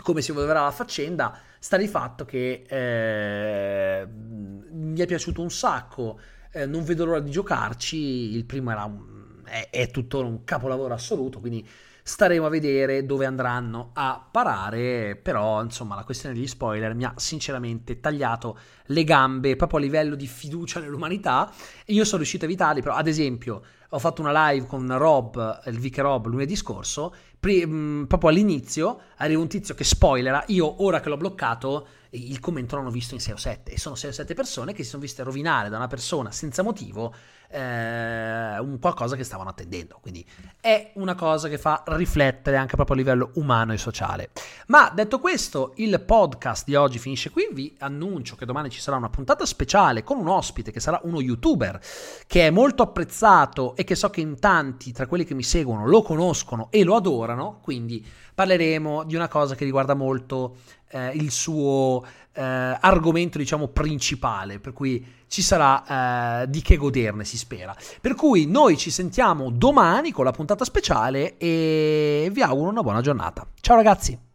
come 0.03 0.21
si 0.21 0.29
evolverà 0.29 0.61
la 0.61 0.71
faccenda, 0.71 1.39
sta 1.57 1.77
di 1.77 1.87
fatto 1.87 2.23
che 2.23 2.63
eh, 2.67 4.07
mi 4.07 4.99
è 4.99 5.05
piaciuto 5.07 5.41
un 5.41 5.49
sacco, 5.49 6.19
eh, 6.51 6.67
non 6.67 6.83
vedo 6.83 7.05
l'ora 7.05 7.19
di 7.19 7.31
giocarci, 7.31 7.97
il 8.35 8.45
primo 8.45 8.69
era 8.69 8.83
un, 8.83 9.41
è, 9.43 9.69
è 9.71 9.89
tutto 9.89 10.19
un 10.19 10.43
capolavoro 10.43 10.93
assoluto, 10.93 11.39
quindi 11.39 11.67
staremo 12.03 12.45
a 12.45 12.49
vedere 12.49 13.05
dove 13.05 13.25
andranno 13.25 13.91
a 13.93 14.23
parare, 14.29 15.15
però 15.15 15.63
insomma 15.63 15.95
la 15.95 16.03
questione 16.03 16.35
degli 16.35 16.47
spoiler 16.47 16.93
mi 16.93 17.05
ha 17.05 17.13
sinceramente 17.15 18.01
tagliato 18.01 18.57
le 18.87 19.03
gambe 19.05 19.55
proprio 19.55 19.79
a 19.79 19.81
livello 19.81 20.15
di 20.15 20.27
fiducia 20.27 20.81
nell'umanità. 20.81 21.51
E 21.85 21.93
io 21.93 22.03
sono 22.03 22.17
riuscito 22.17 22.43
a 22.43 22.47
evitarli, 22.47 22.81
però 22.81 22.95
ad 22.95 23.07
esempio 23.07 23.61
ho 23.89 23.99
fatto 23.99 24.21
una 24.21 24.49
live 24.49 24.65
con 24.65 24.97
Rob, 24.97 25.61
il 25.65 25.79
Vic 25.79 25.99
Rob 25.99 26.25
lunedì 26.25 26.55
scorso, 26.55 27.13
pri- 27.39 27.65
mh, 27.65 28.05
proprio 28.07 28.31
all'inizio 28.31 28.99
arriva 29.17 29.39
un 29.39 29.47
tizio 29.47 29.73
che 29.73 29.83
spoilera, 29.83 30.43
io 30.47 30.83
ora 30.83 30.99
che 30.99 31.09
l'ho 31.09 31.17
bloccato 31.17 31.87
il 32.13 32.39
commento 32.39 32.75
l'hanno 32.75 32.91
visto 32.91 33.13
in 33.13 33.19
6 33.19 33.33
o 33.33 33.37
7 33.37 33.71
e 33.71 33.79
sono 33.79 33.95
6 33.95 34.09
o 34.09 34.13
7 34.13 34.33
persone 34.33 34.73
che 34.73 34.83
si 34.83 34.89
sono 34.89 35.01
viste 35.01 35.23
rovinare 35.23 35.69
da 35.69 35.77
una 35.77 35.87
persona 35.87 36.31
senza 36.31 36.61
motivo 36.61 37.13
eh, 37.49 38.59
un 38.59 38.77
qualcosa 38.79 39.15
che 39.15 39.23
stavano 39.23 39.49
attendendo. 39.49 39.99
Quindi 40.01 40.25
è 40.59 40.91
una 40.95 41.15
cosa 41.15 41.47
che 41.47 41.57
fa 41.57 41.83
riflettere 41.87 42.57
anche 42.57 42.75
proprio 42.75 42.95
a 42.95 42.99
livello 42.99 43.31
umano 43.35 43.73
e 43.73 43.77
sociale. 43.77 44.29
Ma 44.67 44.91
detto 44.93 45.19
questo, 45.19 45.73
il 45.77 45.99
podcast 46.01 46.65
di 46.65 46.75
oggi 46.75 46.99
finisce 46.99 47.29
qui. 47.29 47.47
Vi 47.51 47.75
annuncio 47.79 48.35
che 48.35 48.45
domani 48.45 48.69
ci 48.69 48.79
sarà 48.79 48.97
una 48.97 49.09
puntata 49.09 49.45
speciale 49.45 50.03
con 50.03 50.17
un 50.17 50.27
ospite 50.27 50.71
che 50.71 50.79
sarà 50.79 50.99
uno 51.03 51.21
youtuber 51.21 51.79
che 52.27 52.47
è 52.47 52.49
molto 52.49 52.83
apprezzato 52.83 53.75
e 53.75 53.83
che 53.83 53.95
so 53.95 54.09
che 54.09 54.21
in 54.21 54.39
tanti 54.39 54.91
tra 54.91 55.07
quelli 55.07 55.23
che 55.23 55.33
mi 55.33 55.43
seguono 55.43 55.87
lo 55.87 56.01
conoscono 56.01 56.67
e 56.71 56.83
lo 56.83 56.95
adorano. 56.95 57.59
Quindi 57.61 58.05
parleremo 58.33 59.03
di 59.03 59.15
una 59.15 59.27
cosa 59.27 59.53
che 59.53 59.63
riguarda 59.63 59.93
molto 59.93 60.55
eh, 60.93 61.11
il 61.15 61.31
suo 61.31 62.03
eh, 62.33 62.41
argomento, 62.41 63.37
diciamo, 63.37 63.67
principale, 63.67 64.59
per 64.59 64.73
cui 64.73 65.05
ci 65.27 65.41
sarà 65.41 66.43
eh, 66.43 66.49
di 66.49 66.61
che 66.61 66.77
goderne, 66.77 67.25
si 67.25 67.37
spera. 67.37 67.75
Per 67.99 68.15
cui 68.15 68.45
noi 68.45 68.77
ci 68.77 68.91
sentiamo 68.91 69.49
domani 69.49 70.11
con 70.11 70.25
la 70.25 70.31
puntata 70.31 70.63
speciale 70.63 71.37
e 71.37 72.29
vi 72.31 72.41
auguro 72.41 72.69
una 72.69 72.83
buona 72.83 73.01
giornata. 73.01 73.45
Ciao 73.59 73.75
ragazzi! 73.75 74.32